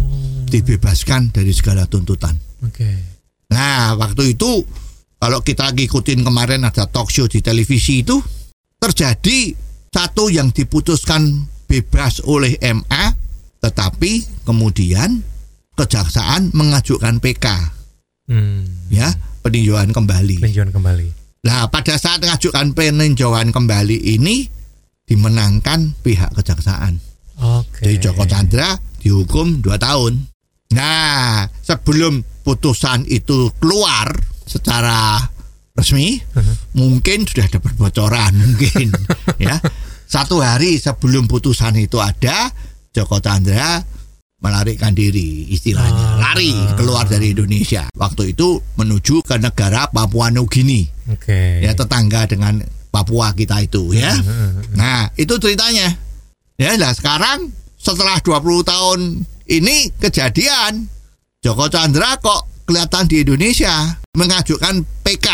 dibebaskan 0.50 1.30
dari 1.30 1.54
segala 1.54 1.86
tuntutan. 1.86 2.34
Oke. 2.66 2.90
Nah, 3.54 3.94
waktu 3.94 4.34
itu 4.34 4.66
kalau 5.22 5.46
kita 5.46 5.70
ngikutin 5.70 6.26
kemarin 6.26 6.66
ada 6.66 6.90
talk 6.90 7.14
show 7.14 7.30
di 7.30 7.46
televisi 7.46 8.02
itu 8.02 8.18
terjadi 8.82 9.54
satu 9.94 10.34
yang 10.34 10.50
diputuskan 10.50 11.46
bebas 11.70 12.26
oleh 12.26 12.58
MA 12.60 13.04
tetapi 13.66 14.46
kemudian 14.46 15.26
kejaksaan 15.74 16.54
mengajukan 16.54 17.18
PK 17.18 17.74
Hmm. 18.26 18.66
ya 18.90 19.06
peninjauan 19.46 19.94
kembali. 19.94 20.42
Peninjauan 20.42 20.74
kembali. 20.74 21.08
Nah, 21.46 21.70
pada 21.70 21.94
saat 21.94 22.18
mengajukan 22.26 22.74
peninjauan 22.74 23.54
kembali 23.54 24.18
ini 24.18 24.50
dimenangkan 25.06 25.94
pihak 26.02 26.34
kejaksaan. 26.34 26.98
Oke. 27.38 27.86
Jadi 27.86 28.02
Joko 28.02 28.26
Chandra 28.26 28.74
dihukum 28.98 29.62
2 29.62 29.78
tahun. 29.78 30.26
Nah, 30.74 31.46
sebelum 31.62 32.26
putusan 32.42 33.06
itu 33.06 33.54
keluar 33.62 34.10
secara 34.50 35.22
resmi, 35.78 36.18
mungkin 36.74 37.30
sudah 37.30 37.46
ada 37.46 37.62
perbocoran 37.62 38.34
mungkin 38.42 38.90
ya. 39.38 39.62
Satu 40.10 40.42
hari 40.42 40.82
sebelum 40.82 41.30
putusan 41.30 41.78
itu 41.78 42.02
ada, 42.02 42.50
Joko 42.96 43.20
Chandra 43.20 43.84
melarikan 44.40 44.96
diri 44.96 45.52
istilahnya, 45.52 46.16
Ah. 46.16 46.32
lari 46.32 46.54
keluar 46.80 47.04
dari 47.04 47.36
Indonesia. 47.36 47.92
Waktu 47.92 48.32
itu 48.32 48.56
menuju 48.78 49.20
ke 49.22 49.36
negara 49.36 49.90
Papua 49.90 50.32
Nugini 50.32 50.86
Oke. 51.12 51.60
ya 51.60 51.76
tetangga 51.76 52.24
dengan 52.24 52.64
Papua 52.88 53.36
kita 53.36 53.60
itu 53.60 53.92
ya. 53.92 54.16
Nah, 54.72 55.12
itu 55.20 55.36
ceritanya. 55.36 55.92
Ya, 56.56 56.80
nah 56.80 56.96
sekarang 56.96 57.52
setelah 57.76 58.24
20 58.24 58.64
tahun 58.64 59.00
ini 59.46 59.92
kejadian 60.00 60.88
Joko 61.44 61.68
Chandra 61.68 62.16
kok 62.16 62.64
kelihatan 62.64 63.06
di 63.06 63.22
Indonesia 63.22 64.00
mengajukan 64.16 64.82
PK 65.04 65.28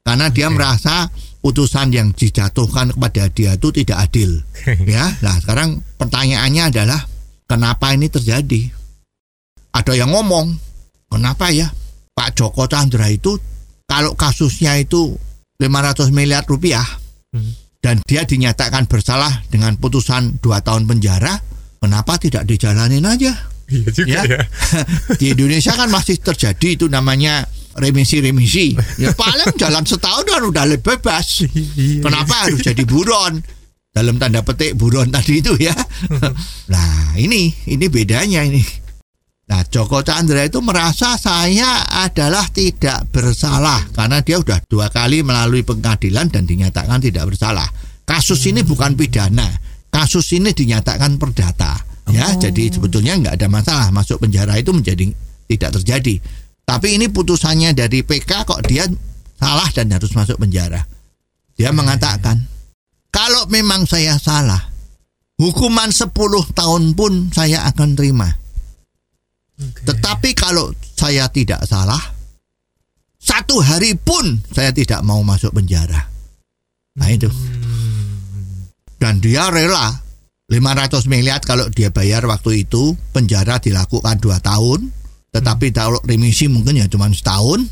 karena 0.00 0.26
dia 0.32 0.48
Oke. 0.48 0.54
merasa 0.56 1.06
putusan 1.44 1.92
yang 1.92 2.08
dijatuhkan 2.16 2.96
kepada 2.96 3.28
dia 3.28 3.52
itu 3.60 3.68
tidak 3.68 4.08
adil. 4.08 4.40
ya, 4.88 5.12
nah 5.20 5.36
sekarang 5.44 5.84
pertanyaannya 6.00 6.72
adalah 6.72 7.04
kenapa 7.44 7.92
ini 7.92 8.08
terjadi? 8.08 8.72
Ada 9.76 9.92
yang 9.92 10.16
ngomong, 10.16 10.56
kenapa 11.12 11.52
ya 11.52 11.68
Pak 12.16 12.32
Joko 12.32 12.64
Chandra 12.64 13.12
itu 13.12 13.36
kalau 13.84 14.16
kasusnya 14.16 14.80
itu 14.80 15.12
500 15.60 16.08
miliar 16.08 16.48
rupiah 16.48 17.04
Hmm. 17.34 17.50
dan 17.82 17.98
dia 18.06 18.22
dinyatakan 18.22 18.86
bersalah 18.86 19.42
dengan 19.50 19.74
putusan 19.74 20.38
2 20.38 20.62
tahun 20.62 20.86
penjara, 20.86 21.34
kenapa 21.82 22.14
tidak 22.14 22.46
dijalanin 22.46 23.02
aja? 23.02 23.34
Iya 23.66 23.90
juga 23.90 24.06
Ya. 24.06 24.22
ya. 24.22 24.40
Di 25.20 25.34
Indonesia 25.34 25.74
kan 25.74 25.90
masih 25.90 26.22
terjadi 26.22 26.78
itu 26.78 26.86
namanya 26.86 27.42
remisi-remisi. 27.78 28.76
Ya 29.02 29.10
paling 29.12 29.58
jalan 29.58 29.82
setahun 29.82 30.24
kan 30.24 30.42
udah 30.46 30.64
lebih 30.70 30.96
bebas. 30.96 31.42
Iya. 31.50 32.06
Kenapa 32.06 32.46
harus 32.46 32.62
jadi 32.62 32.82
buron? 32.86 33.42
Dalam 33.94 34.18
tanda 34.18 34.42
petik 34.42 34.74
buron 34.78 35.10
tadi 35.10 35.42
itu 35.42 35.54
ya. 35.58 35.74
Nah 36.72 37.18
ini 37.18 37.50
ini 37.68 37.86
bedanya 37.90 38.46
ini. 38.46 38.62
Nah 39.44 39.60
Joko 39.68 40.00
Chandra 40.00 40.40
itu 40.40 40.64
merasa 40.64 41.20
saya 41.20 41.84
adalah 42.00 42.48
tidak 42.48 43.12
bersalah 43.12 43.84
karena 43.92 44.24
dia 44.24 44.40
sudah 44.40 44.58
dua 44.64 44.88
kali 44.88 45.20
melalui 45.20 45.60
pengadilan 45.60 46.32
dan 46.32 46.48
dinyatakan 46.48 47.02
tidak 47.02 47.28
bersalah. 47.34 47.68
Kasus 48.04 48.40
ini 48.48 48.64
bukan 48.64 48.96
pidana, 48.96 49.48
kasus 49.92 50.32
ini 50.36 50.52
dinyatakan 50.52 51.16
perdata. 51.16 51.94
Ya, 52.12 52.28
jadi 52.36 52.68
sebetulnya 52.68 53.16
nggak 53.16 53.34
ada 53.40 53.48
masalah 53.48 53.88
masuk 53.88 54.20
penjara 54.20 54.60
itu 54.60 54.76
menjadi 54.76 55.08
tidak 55.48 55.70
terjadi. 55.80 56.20
Tapi 56.64 56.96
ini 56.96 57.12
putusannya 57.12 57.76
dari 57.76 58.00
PK 58.00 58.48
kok 58.48 58.64
dia 58.64 58.88
salah 59.36 59.68
dan 59.72 59.92
harus 59.92 60.12
masuk 60.16 60.40
penjara. 60.40 60.80
Dia 61.54 61.70
mengatakan, 61.70 62.40
kalau 63.12 63.46
memang 63.52 63.86
saya 63.86 64.18
salah, 64.18 64.72
hukuman 65.38 65.92
10 65.92 66.10
tahun 66.56 66.82
pun 66.98 67.30
saya 67.30 67.68
akan 67.70 67.94
terima. 67.94 68.26
Oke. 69.54 69.86
Tetapi 69.86 70.30
kalau 70.34 70.74
saya 70.98 71.30
tidak 71.30 71.62
salah, 71.68 72.00
satu 73.20 73.62
hari 73.62 73.94
pun 73.94 74.42
saya 74.50 74.74
tidak 74.74 75.04
mau 75.06 75.22
masuk 75.22 75.54
penjara. 75.54 76.10
Nah 76.98 77.08
itu. 77.08 77.30
Dan 78.98 79.20
dia 79.22 79.52
rela 79.52 80.04
500 80.48 81.08
miliar 81.08 81.40
kalau 81.40 81.68
dia 81.72 81.88
bayar 81.88 82.24
waktu 82.28 82.68
itu 82.68 82.92
penjara 83.16 83.62
dilakukan 83.62 84.20
dua 84.20 84.42
tahun. 84.42 85.03
Tetapi 85.34 85.74
kalau 85.74 85.98
remisi 86.06 86.46
mungkin 86.46 86.78
ya 86.78 86.86
cuma 86.86 87.10
setahun. 87.10 87.66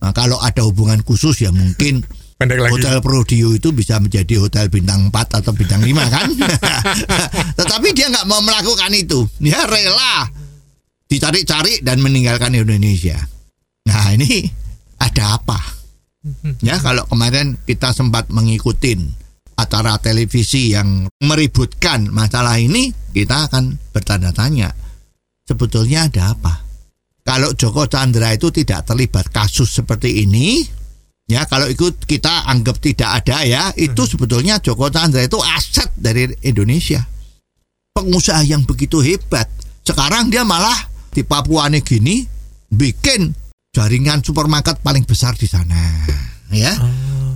Nah, 0.00 0.10
kalau 0.16 0.40
ada 0.40 0.64
hubungan 0.64 1.04
khusus 1.04 1.44
ya 1.44 1.52
mungkin 1.52 2.00
Pendek 2.42 2.58
lagi. 2.58 2.74
Hotel 2.74 2.98
Prodio 2.98 3.54
itu 3.54 3.70
bisa 3.70 4.02
menjadi 4.02 4.42
hotel 4.42 4.66
bintang 4.66 5.14
4 5.14 5.38
atau 5.38 5.54
bintang 5.54 5.78
5 5.78 5.94
kan. 6.10 6.26
Tetapi 7.62 7.88
dia 7.94 8.10
nggak 8.10 8.26
mau 8.26 8.42
melakukan 8.42 8.90
itu. 8.98 9.22
Dia 9.38 9.62
rela 9.62 10.26
dicari-cari 11.06 11.86
dan 11.86 12.02
meninggalkan 12.02 12.50
Indonesia. 12.58 13.14
Nah 13.86 14.10
ini 14.10 14.42
ada 14.98 15.38
apa? 15.38 15.54
Ya 16.66 16.82
kalau 16.82 17.06
kemarin 17.06 17.62
kita 17.62 17.94
sempat 17.94 18.26
mengikuti 18.34 18.98
acara 19.54 20.02
televisi 20.02 20.74
yang 20.74 21.06
meributkan 21.22 22.10
masalah 22.10 22.58
ini, 22.58 22.90
kita 23.14 23.46
akan 23.46 23.78
bertanda 23.94 24.34
tanya. 24.34 24.74
Sebetulnya 25.46 26.10
ada 26.10 26.34
apa? 26.34 26.71
Kalau 27.22 27.54
Joko 27.54 27.86
Chandra 27.86 28.34
itu 28.34 28.50
tidak 28.50 28.82
terlibat 28.82 29.30
kasus 29.30 29.70
seperti 29.70 30.26
ini, 30.26 30.66
ya 31.30 31.46
kalau 31.46 31.70
ikut 31.70 32.02
kita 32.02 32.50
anggap 32.50 32.82
tidak 32.82 33.22
ada 33.22 33.46
ya, 33.46 33.62
itu 33.78 34.02
sebetulnya 34.04 34.58
Joko 34.58 34.90
Chandra 34.90 35.22
itu 35.22 35.38
aset 35.38 35.94
dari 35.94 36.26
Indonesia. 36.42 36.98
Pengusaha 37.94 38.42
yang 38.42 38.66
begitu 38.66 38.98
hebat. 39.04 39.46
Sekarang 39.86 40.30
dia 40.34 40.42
malah 40.42 40.92
di 41.12 41.22
Papua 41.22 41.68
nih 41.68 41.84
gini 41.84 42.24
bikin 42.72 43.36
jaringan 43.72 44.24
supermarket 44.24 44.80
paling 44.80 45.04
besar 45.04 45.36
di 45.36 45.44
sana 45.44 46.08
ya 46.48 46.72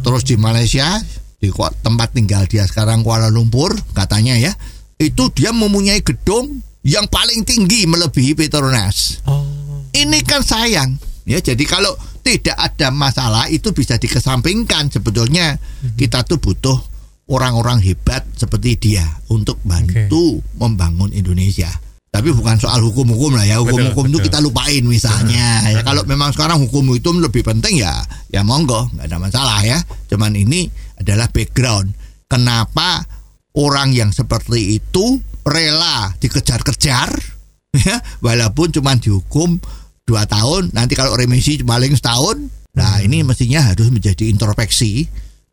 terus 0.01 0.25
di 0.25 0.41
Malaysia 0.41 0.97
di 1.37 1.53
tempat 1.85 2.17
tinggal 2.17 2.49
dia 2.49 2.65
sekarang 2.65 3.05
Kuala 3.05 3.29
Lumpur 3.29 3.77
katanya 3.93 4.41
ya 4.41 4.53
itu 4.97 5.29
dia 5.37 5.53
mempunyai 5.53 6.01
gedung 6.01 6.65
yang 6.81 7.05
paling 7.13 7.45
tinggi 7.45 7.85
melebihi 7.85 8.33
Petronas 8.33 9.21
Oh. 9.29 9.66
Ini 9.97 10.21
kan 10.21 10.45
sayang. 10.45 11.01
Ya 11.27 11.41
jadi 11.43 11.65
kalau 11.67 11.97
tidak 12.23 12.55
ada 12.55 12.93
masalah 12.95 13.49
itu 13.51 13.73
bisa 13.73 13.97
dikesampingkan 13.97 14.93
sebetulnya. 14.93 15.59
Kita 15.97 16.23
tuh 16.23 16.39
butuh 16.39 16.79
orang-orang 17.27 17.83
hebat 17.83 18.23
seperti 18.39 18.79
dia 18.79 19.07
untuk 19.31 19.59
bantu 19.67 20.39
membangun 20.59 21.11
Indonesia. 21.11 21.71
Tapi 22.17 22.33
bukan 22.33 22.57
soal 22.57 22.81
hukum-hukum 22.81 23.37
lah 23.37 23.45
ya. 23.45 23.61
Hukum-hukum 23.61 24.09
itu 24.09 24.25
kita 24.25 24.41
lupain 24.41 24.81
misalnya. 24.89 25.69
Ya 25.69 25.85
kalau 25.85 26.07
memang 26.09 26.33
sekarang 26.33 26.65
hukum 26.65 26.97
itu 26.97 27.13
lebih 27.13 27.45
penting 27.45 27.83
ya 27.83 27.93
ya 28.33 28.41
monggo. 28.41 28.89
Nggak 28.97 29.07
ada 29.11 29.19
masalah 29.21 29.59
ya. 29.67 29.79
Cuman 30.09 30.33
ini 30.33 30.71
adalah 30.97 31.29
background. 31.29 31.93
Kenapa 32.27 33.05
orang 33.53 33.93
yang 33.93 34.11
seperti 34.17 34.81
itu 34.81 35.21
rela 35.45 36.15
dikejar-kejar? 36.21 37.11
Ya 37.77 38.01
walaupun 38.25 38.73
cuma 38.73 38.97
dihukum 38.97 39.61
dua 40.07 40.23
tahun 40.25 40.71
nanti 40.71 40.95
kalau 40.95 41.19
remisi 41.19 41.61
paling 41.61 41.93
setahun. 41.99 42.47
Nah 42.79 43.03
ini 43.03 43.27
mestinya 43.27 43.67
harus 43.67 43.91
menjadi 43.91 44.31
introspeksi 44.31 45.05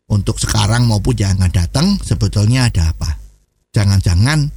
untuk 0.08 0.38
sekarang 0.38 0.86
maupun 0.86 1.18
yang 1.18 1.34
akan 1.36 1.50
datang 1.50 1.86
sebetulnya 2.00 2.70
ada 2.70 2.94
apa? 2.94 3.18
Jangan-jangan 3.74 4.48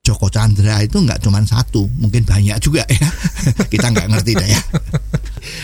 Joko 0.00 0.32
Chandra 0.32 0.80
itu 0.80 0.96
nggak 0.96 1.20
cuma 1.20 1.42
satu 1.44 1.84
mungkin 1.98 2.24
banyak 2.24 2.56
juga 2.62 2.86
ya. 2.88 3.10
Kita 3.72 3.90
nggak 3.90 4.08
ngerti 4.08 4.32
dah 4.38 4.48
ya. 4.48 4.62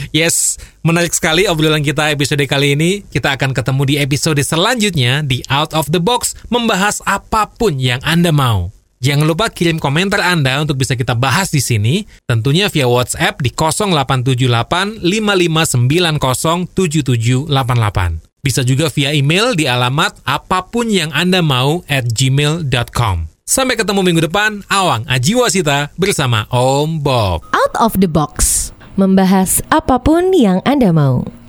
Yes, 0.09 0.57
menarik 0.81 1.13
sekali 1.13 1.45
obrolan 1.45 1.85
kita 1.85 2.09
episode 2.09 2.41
kali 2.49 2.73
ini. 2.73 3.05
Kita 3.05 3.37
akan 3.37 3.53
ketemu 3.53 3.83
di 3.85 3.95
episode 4.01 4.41
selanjutnya 4.41 5.21
di 5.21 5.45
Out 5.53 5.77
of 5.77 5.93
the 5.93 6.01
Box 6.01 6.33
membahas 6.49 7.05
apa 7.05 7.45
pun 7.53 7.77
yang 7.77 8.01
Anda 8.01 8.33
mau. 8.33 8.76
Jangan 9.05 9.29
lupa 9.29 9.53
kirim 9.53 9.77
komentar 9.77 10.25
Anda 10.25 10.65
untuk 10.65 10.81
bisa 10.81 10.97
kita 10.97 11.13
bahas 11.13 11.53
di 11.53 11.61
sini, 11.61 12.09
tentunya 12.25 12.73
via 12.73 12.89
WhatsApp 12.89 13.45
di 13.45 13.53
0878 13.53 15.05
5590 15.05 16.69
7788. 16.73 18.27
Bisa 18.41 18.63
juga 18.63 18.87
via 18.95 19.11
email 19.11 19.59
di 19.59 19.67
alamat 19.67 20.23
apa 20.23 20.63
pun 20.71 20.87
yang 20.87 21.11
Anda 21.11 21.43
mau 21.43 21.83
at 21.91 22.07
gmail.com. 22.15 23.27
Sampai 23.47 23.79
ketemu 23.79 24.03
minggu 24.03 24.23
depan, 24.27 24.67
Awang 24.67 25.07
Ajiwasita 25.07 25.95
bersama 25.95 26.51
Om 26.51 26.99
Bob. 27.03 27.47
Out 27.55 27.75
of 27.79 27.95
the 27.99 28.11
box. 28.11 28.71
Membahas 28.99 29.63
apa 29.71 30.03
pun 30.03 30.35
yang 30.35 30.59
Anda 30.67 30.91
mau. 30.91 31.46